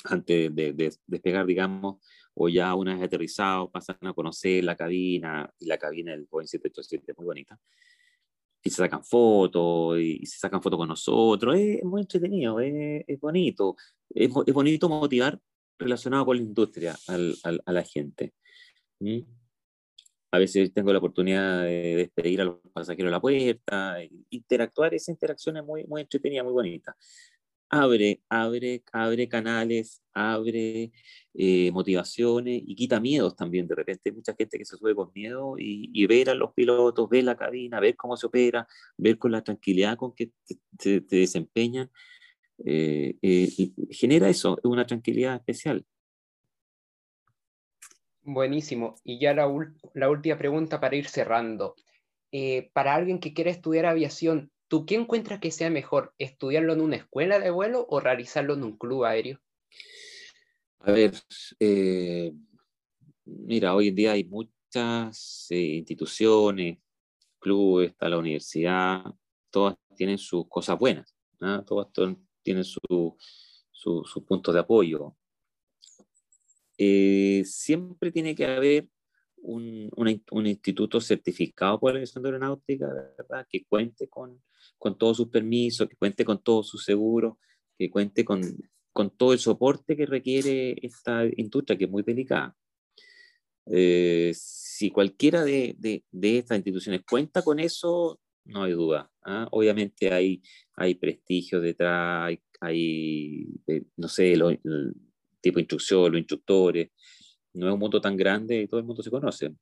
antes 0.06 0.56
de, 0.56 0.98
despegar, 1.06 1.46
digamos, 1.46 2.04
o 2.34 2.50
ya 2.50 2.74
una 2.76 2.96
vez 2.96 3.04
aterrizado, 3.04 3.70
pasan 3.70 3.98
a 4.02 4.14
conocer 4.14 4.64
la 4.64 4.76
cabina, 4.76 5.52
y 5.60 5.66
la 5.66 5.78
cabina 5.78 6.12
del 6.12 6.28
Boeing 6.30 6.48
787 6.48 7.12
es 7.12 7.18
muy 7.18 7.26
bonita. 7.26 7.60
Y 8.64 8.70
se 8.70 8.78
sacan 8.78 9.04
fotos, 9.04 10.00
y, 10.00 10.26
se 10.26 10.40
sacan 10.40 10.62
fotos 10.62 10.78
con 10.78 10.88
nosotros, 10.88 11.56
es, 11.58 11.84
muy 11.84 12.02
entretenido, 12.02 12.60
es, 12.60 13.20
bonito. 13.20 13.76
Es, 14.10 14.30
es 14.46 14.54
bonito 14.54 14.90
motivar 14.90 15.40
relacionado 15.80 16.26
con 16.26 16.38
la 16.38 16.44
industria 16.44 16.98
al, 17.08 17.36
a 17.44 17.72
la 17.72 17.84
gente. 17.84 18.34
A 20.34 20.38
veces 20.38 20.72
tengo 20.74 20.94
la 20.94 21.00
oportunidad 21.00 21.64
de 21.64 21.96
despedir 21.98 22.42
a 22.42 22.46
los 22.46 22.58
pasajeros 22.72 23.10
a 23.10 23.12
la 23.12 23.20
puerta, 23.20 23.98
interactuar, 24.30 24.94
esa 24.94 25.12
interacción 25.12 25.58
es 25.58 25.66
muy, 25.66 25.84
muy 25.86 26.02
entretenida, 26.02 26.44
muy 26.44 26.54
bonita. 26.54 26.96
Abre, 27.74 28.22
abre, 28.28 28.84
abre 28.92 29.30
canales, 29.30 30.04
abre 30.14 30.92
eh, 31.34 31.72
motivaciones 31.72 32.62
y 32.66 32.76
quita 32.76 33.00
miedos 33.00 33.34
también. 33.38 33.66
De 33.66 33.76
repente 33.76 34.10
hay 34.10 34.12
mucha 34.12 34.36
gente 34.38 34.58
que 34.58 34.66
se 34.66 34.76
sube 34.76 34.94
con 34.94 35.10
miedo 35.16 35.56
y, 35.58 36.06
ver 36.06 36.30
a 36.30 36.34
los 36.34 36.52
pilotos, 36.54 37.08
ver 37.10 37.24
la 37.24 37.38
cabina, 37.38 37.80
ver 37.80 37.96
cómo 37.96 38.18
se 38.18 38.28
opera, 38.28 38.68
ver 38.98 39.18
con 39.18 39.32
la 39.32 39.42
tranquilidad 39.42 39.96
con 39.96 40.14
que 40.14 40.32
se 40.80 41.00
desempeñan, 41.00 41.90
eh, 42.66 43.16
eh, 43.22 43.48
genera 43.90 44.28
eso, 44.28 44.60
una 44.64 44.86
tranquilidad 44.86 45.36
especial. 45.36 45.86
Buenísimo. 48.24 48.96
Y 49.06 49.18
ya 49.18 49.34
la, 49.34 49.48
última 49.48 50.38
pregunta 50.38 50.82
para 50.82 50.98
ir 50.98 51.08
cerrando. 51.08 51.76
Para 52.74 52.96
alguien 52.96 53.20
que 53.22 53.34
quiera 53.34 53.50
estudiar 53.50 53.86
aviación, 53.86 54.52
¿tú 54.72 54.86
qué 54.86 54.96
encuentras 54.96 55.42
que 55.42 55.52
sea 55.52 55.70
mejor? 55.70 56.16
¿Estudiarlo 56.18 56.72
en 56.72 56.80
una 56.80 56.96
escuela 56.96 57.40
de 57.40 57.50
vuelo 57.50 57.86
o 57.90 58.00
realizarlo 58.00 58.54
en 58.54 58.64
un 58.64 58.78
club 58.78 59.04
aéreo? 59.04 59.42
A 60.80 60.94
ver, 60.94 61.12
mira, 63.26 63.76
hoy 63.76 63.90
en 63.90 63.96
día 63.96 64.14
hay 64.14 64.24
muchas 64.24 65.52
instituciones, 65.52 66.78
clubes, 67.38 67.90
está 67.90 68.08
la 68.08 68.18
universidad, 68.18 69.04
todas 69.50 69.76
tienen 69.98 70.18
sus 70.18 70.48
cosas 70.48 70.80
buenas, 70.80 71.14
todas 71.68 71.90
tienen 72.42 72.64
sus 72.64 72.80
su, 73.70 74.26
puntos 74.26 74.54
de 74.54 74.62
apoyo. 74.62 75.18
Eh, 76.78 77.44
siempre 77.46 78.10
tiene 78.10 78.34
que 78.36 78.46
haber 78.46 78.88
un, 79.42 79.90
un, 80.32 80.48
instituto 80.48 81.02
certificado 81.02 81.80
por 81.80 81.90
la 81.90 81.94
Organización 81.94 82.24
de 82.24 82.30
Aeronáutica, 82.30 82.88
¿verdad? 83.18 83.48
que 83.50 83.66
cuente 83.66 84.08
con, 84.08 84.42
con 84.78 84.98
todos 84.98 85.18
sus 85.18 85.30
permisos, 85.30 85.88
que 85.88 85.96
cuente 85.96 86.26
con 86.26 86.42
todos 86.42 86.68
sus 86.68 86.84
seguros, 86.84 87.38
que 87.78 87.90
cuente 87.90 88.24
con, 88.24 88.42
con 88.94 89.10
todo 89.10 89.34
el 89.34 89.40
soporte 89.40 89.96
que 89.96 90.06
requiere 90.06 90.76
esta 90.82 91.24
industria, 91.38 91.78
que 91.78 91.86
es 91.86 91.92
muy 91.92 92.04
delicada. 92.04 92.56
Eh, 93.68 94.32
si 94.36 94.90
cualquiera 94.90 95.44
de, 95.44 95.76
de, 95.78 96.04
de, 96.12 96.38
estas 96.40 96.58
instituciones 96.58 97.02
cuenta 97.08 97.42
con 97.42 97.60
eso, 97.60 98.20
no 98.46 98.64
hay 98.64 98.74
duda. 98.74 99.12
¿ah? 99.24 99.48
Obviamente 99.52 100.12
hay, 100.12 100.42
hay 100.76 100.96
prestigio 100.96 101.62
detrás, 101.62 102.36
hay, 102.60 103.48
eh, 103.68 103.84
no 103.98 104.08
sé, 104.08 104.34
el 104.34 104.60
tipo 105.42 105.56
de 105.56 105.62
instrucción, 105.62 106.12
los 106.12 106.20
instructores. 106.20 106.90
No 107.54 107.68
es 107.68 107.74
un 107.74 107.80
mundo 107.80 108.00
tan 108.02 108.18
grande 108.18 108.62
y 108.62 108.68
todo 108.68 108.80
el 108.80 108.86
mundo 108.86 109.04
se 109.04 109.12
conoce. 109.12 109.54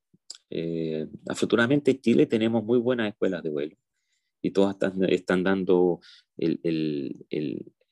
Eh, 0.50 1.08
afortunadamente 1.28 1.92
en 1.92 2.02
Chile 2.02 2.26
tenemos 2.26 2.64
muy 2.64 2.80
buenas 2.80 3.10
escuelas 3.10 3.44
de 3.44 3.50
vuelo 3.50 3.76
y 4.42 4.52
todas 4.52 4.76
están, 5.10 5.44
dando 5.44 6.00
el, 6.38 7.26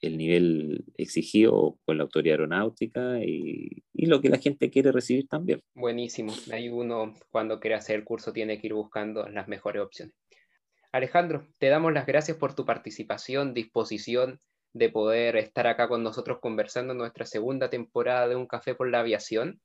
nivel 0.01 0.85
exigido 0.95 1.77
por 1.85 1.95
la 1.95 2.03
autoridad 2.03 2.35
aeronáutica 2.35 3.19
y, 3.23 3.83
lo 3.93 4.21
que 4.21 4.29
la 4.29 4.37
gente 4.37 4.69
quiere 4.69 4.91
recibir 4.91 5.27
también. 5.27 5.61
Buenísimo. 5.75 6.33
Hay 6.51 6.69
uno 6.69 7.13
cuando 7.29 7.59
quiere 7.59 7.75
hacer 7.75 7.97
el 7.97 8.05
curso 8.05 8.31
tiene 8.31 8.59
que 8.59 8.67
ir 8.67 8.73
buscando 8.73 9.27
las 9.27 9.47
mejores 9.47 9.81
opciones. 9.81 10.15
Alejandro, 10.93 11.45
te 11.57 11.67
damos 11.67 11.91
las 11.91 12.05
gracias 12.05 12.37
por 12.37 12.55
tu 12.55 12.65
participación, 12.65 13.53
disposición 13.53 14.39
de 14.73 14.89
poder 14.89 15.35
estar 15.35 15.67
acá 15.67 15.89
con 15.89 16.03
nosotros 16.03 16.39
conversando 16.39 16.93
en 16.93 16.99
nuestra 16.99 17.25
segunda 17.25 17.69
temporada 17.69 18.27
de 18.27 18.35
Un 18.35 18.47
Café 18.47 18.75
por 18.75 18.89
la 18.89 19.01
Aviación. 19.01 19.59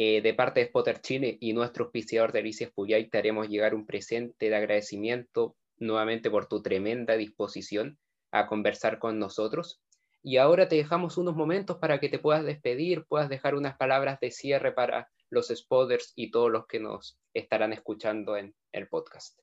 Eh, 0.00 0.22
de 0.22 0.32
parte 0.32 0.60
de 0.60 0.66
Spotter 0.66 1.00
Chile 1.00 1.38
y 1.40 1.52
nuestro 1.52 1.86
auspiciador 1.86 2.30
Delicias 2.30 2.70
Puyay, 2.70 3.10
te 3.10 3.18
haremos 3.18 3.48
llegar 3.48 3.74
un 3.74 3.84
presente 3.84 4.48
de 4.48 4.54
agradecimiento 4.54 5.56
nuevamente 5.76 6.30
por 6.30 6.46
tu 6.46 6.62
tremenda 6.62 7.16
disposición 7.16 7.98
a 8.30 8.46
conversar 8.46 9.00
con 9.00 9.18
nosotros. 9.18 9.82
Y 10.22 10.36
ahora 10.36 10.68
te 10.68 10.76
dejamos 10.76 11.18
unos 11.18 11.34
momentos 11.34 11.78
para 11.78 11.98
que 11.98 12.08
te 12.08 12.20
puedas 12.20 12.44
despedir, 12.44 13.06
puedas 13.08 13.28
dejar 13.28 13.56
unas 13.56 13.76
palabras 13.76 14.20
de 14.20 14.30
cierre 14.30 14.70
para 14.70 15.08
los 15.30 15.48
spotters 15.48 16.12
y 16.14 16.30
todos 16.30 16.52
los 16.52 16.68
que 16.68 16.78
nos 16.78 17.18
estarán 17.34 17.72
escuchando 17.72 18.36
en 18.36 18.54
el 18.70 18.86
podcast. 18.86 19.36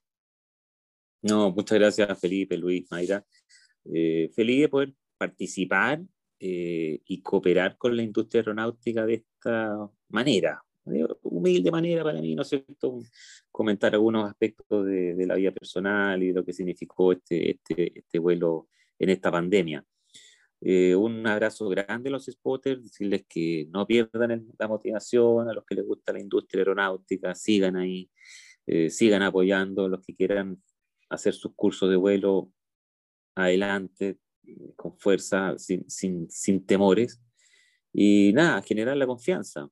No, 1.22 1.52
muchas 1.52 1.80
gracias 1.80 2.18
Felipe, 2.18 2.56
Luis, 2.56 2.90
Mayra. 2.90 3.26
Eh, 3.94 4.30
feliz 4.34 4.62
de 4.62 4.70
poder 4.70 4.94
participar 5.18 6.00
eh, 6.40 7.02
y 7.06 7.22
cooperar 7.22 7.78
con 7.78 7.96
la 7.96 8.04
industria 8.04 8.42
aeronáutica 8.42 9.06
de 9.06 9.14
esta 9.16 9.90
manera, 10.10 10.64
de 10.84 11.08
humilde 11.24 11.72
manera 11.72 12.04
para 12.04 12.22
mí, 12.22 12.36
¿no 12.36 12.42
es 12.44 12.50
cierto? 12.50 13.00
Comentar 13.52 13.94
algunos 13.94 14.30
aspectos 14.30 14.86
de, 14.86 15.26
la 15.26 15.36
vida 15.36 15.52
personal 15.52 16.22
y 16.22 16.34
lo 16.34 16.44
que 16.44 16.54
significó 16.54 17.12
este, 17.12 17.52
este, 17.52 18.00
este 18.00 18.20
vuelo 18.20 18.68
en 19.00 19.10
esta 19.10 19.32
pandemia. 19.32 19.86
Eh, 20.62 20.96
un 20.96 21.26
abrazo 21.28 21.70
grande 21.70 22.10
a 22.10 22.12
los 22.12 22.26
spotters, 22.26 22.84
decirles 22.84 23.26
que 23.28 23.68
no 23.70 23.86
pierdan 23.86 24.48
la 24.58 24.68
motivación, 24.68 25.50
a 25.50 25.54
los 25.54 25.66
que 25.66 25.76
les 25.76 25.86
gusta 25.86 26.14
la 26.14 26.20
industria 26.20 26.62
aeronáutica, 26.62 27.36
sigan 27.36 27.76
ahí, 27.76 28.10
eh, 28.66 28.90
sigan 28.90 29.22
apoyando, 29.22 29.88
los 29.88 30.04
que 30.04 30.16
quieran 30.16 30.62
hacer 31.10 31.34
sus 31.34 31.54
cursos 31.56 31.90
de 31.90 31.98
vuelo 31.98 32.52
adelante, 33.36 34.18
con 34.76 34.98
fuerza, 34.98 35.58
sin, 35.58 35.90
sin, 35.90 36.30
sin 36.30 36.66
temores. 36.66 37.22
Y 37.94 38.32
nada, 38.34 38.62
generar 38.62 38.98
la 38.98 39.08
confianza 39.08 39.70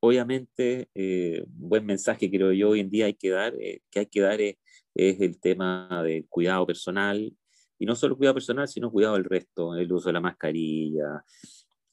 obviamente, 0.00 0.88
eh, 0.94 1.42
un 1.44 1.68
buen 1.68 1.86
mensaje 1.86 2.30
creo 2.30 2.52
yo 2.52 2.70
hoy 2.70 2.80
en 2.80 2.90
día 2.90 3.06
hay 3.06 3.14
que 3.14 3.30
dar, 3.30 3.54
eh, 3.60 3.82
que 3.90 4.00
hay 4.00 4.06
que 4.06 4.20
dar 4.20 4.40
es, 4.40 4.56
el 4.94 5.38
tema 5.40 6.02
del 6.04 6.26
cuidado 6.28 6.66
personal, 6.66 7.32
y 7.78 7.86
no 7.86 7.94
solo 7.94 8.16
cuidado 8.16 8.34
personal, 8.34 8.68
sino 8.68 8.90
cuidado 8.90 9.14
del 9.14 9.24
resto, 9.24 9.74
el 9.76 9.92
uso 9.92 10.08
de 10.08 10.14
la 10.14 10.20
mascarilla, 10.20 11.22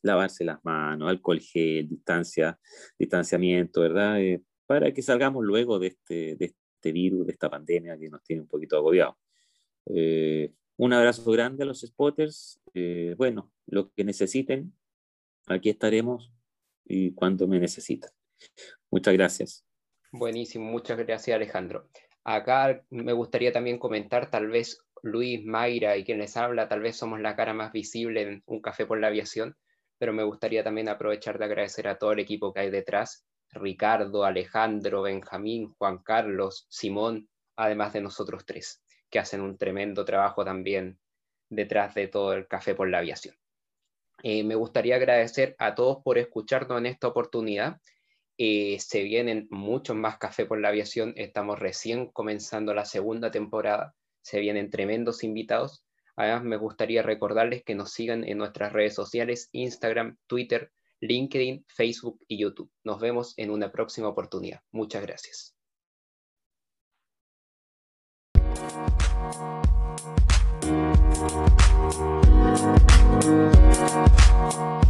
lavarse 0.01 0.45
las 0.45 0.63
manos, 0.63 1.09
alcohol 1.09 1.39
gel, 1.39 1.89
distancia, 1.89 2.57
distanciamiento, 2.97 3.81
¿verdad? 3.81 4.21
Eh, 4.21 4.41
para 4.65 4.93
que 4.93 5.01
salgamos 5.01 5.43
luego 5.43 5.79
de 5.79 5.87
este, 5.87 6.35
de 6.35 6.45
este 6.45 6.91
virus, 6.93 7.25
de 7.25 7.33
esta 7.33 7.49
pandemia 7.49 7.97
que 7.97 8.09
nos 8.09 8.23
tiene 8.23 8.43
un 8.43 8.47
poquito 8.47 8.77
agobiados. 8.77 9.15
Un 10.83 10.91
abrazo 10.91 11.31
grande 11.31 11.63
a 11.63 11.65
los 11.65 11.81
spotters. 11.81 12.59
bueno, 13.17 13.51
lo 13.67 13.91
que 13.93 14.03
necesiten, 14.03 14.73
aquí 15.47 15.69
estaremos 15.69 16.31
y 16.83 17.13
cuando 17.13 17.47
me 17.47 17.57
necesitan. 17.57 18.11
Muchas 18.91 19.13
gracias. 19.13 19.65
Buenísimo, 20.11 20.65
muchas 20.65 20.97
gracias 20.97 21.35
Alejandro. 21.35 21.87
Acá 22.25 22.83
me 22.89 23.13
gustaría 23.13 23.53
también 23.53 23.79
comentar, 23.79 24.29
tal 24.29 24.49
vez 24.49 24.83
Luis, 25.01 25.45
Mayra 25.45 25.95
y 25.95 26.03
quien 26.03 26.19
les 26.19 26.35
habla, 26.35 26.67
tal 26.67 26.81
vez 26.81 26.97
somos 26.97 27.21
la 27.21 27.35
cara 27.35 27.53
más 27.53 27.71
visible 27.71 28.21
en 28.21 28.43
Un 28.45 28.61
Café 28.61 28.85
por 28.85 28.99
la 28.99 29.07
Aviación, 29.07 29.55
pero 29.97 30.11
me 30.11 30.23
gustaría 30.23 30.65
también 30.65 30.89
aprovechar 30.89 31.39
de 31.39 31.45
agradecer 31.45 31.87
a 31.87 31.97
todo 31.97 32.11
el 32.11 32.19
equipo 32.19 32.53
que 32.53 32.59
hay 32.59 32.69
detrás, 32.69 33.25
Ricardo, 33.51 34.25
Alejandro, 34.25 35.01
Benjamín, 35.01 35.73
Juan 35.77 35.99
Carlos, 35.99 36.65
Simón, 36.69 37.29
además 37.55 37.93
de 37.93 38.01
nosotros 38.01 38.45
tres, 38.45 38.82
que 39.13 39.19
hacen 39.19 39.41
un 39.41 39.59
tremendo 39.59 40.05
trabajo 40.05 40.43
también 40.43 40.97
detrás 41.47 41.93
de 41.93 42.07
todo 42.07 42.33
el 42.33 42.47
Café 42.47 42.73
por 42.73 42.89
la 42.89 42.97
Aviación. 42.97 43.35
Eh, 44.23 44.43
me 44.43 44.55
gustaría 44.55 44.95
agradecer 44.95 45.55
a 45.59 45.75
todos 45.75 46.01
por 46.03 46.17
escucharnos 46.17 46.79
en 46.79 46.87
esta 46.87 47.09
oportunidad. 47.09 47.79
Eh, 48.39 48.79
se 48.79 49.03
vienen 49.03 49.47
muchos 49.51 49.95
más 49.95 50.17
Café 50.17 50.47
por 50.47 50.59
la 50.59 50.69
Aviación. 50.69 51.13
Estamos 51.15 51.59
recién 51.59 52.07
comenzando 52.07 52.73
la 52.73 52.85
segunda 52.85 53.29
temporada. 53.29 53.93
Se 54.23 54.39
vienen 54.39 54.71
tremendos 54.71 55.23
invitados. 55.23 55.85
Además, 56.15 56.43
me 56.43 56.57
gustaría 56.57 57.03
recordarles 57.03 57.63
que 57.63 57.75
nos 57.75 57.91
sigan 57.91 58.23
en 58.23 58.39
nuestras 58.39 58.73
redes 58.73 58.95
sociales, 58.95 59.47
Instagram, 59.51 60.17
Twitter, 60.25 60.71
LinkedIn, 61.01 61.65
Facebook 61.67 62.19
y 62.27 62.39
YouTube. 62.39 62.71
Nos 62.83 62.99
vemos 62.99 63.35
en 63.37 63.51
una 63.51 63.71
próxima 63.71 64.07
oportunidad. 64.07 64.61
Muchas 64.71 65.03
gracias. 65.03 65.55
Thank 71.25 71.63
you. 73.23 74.82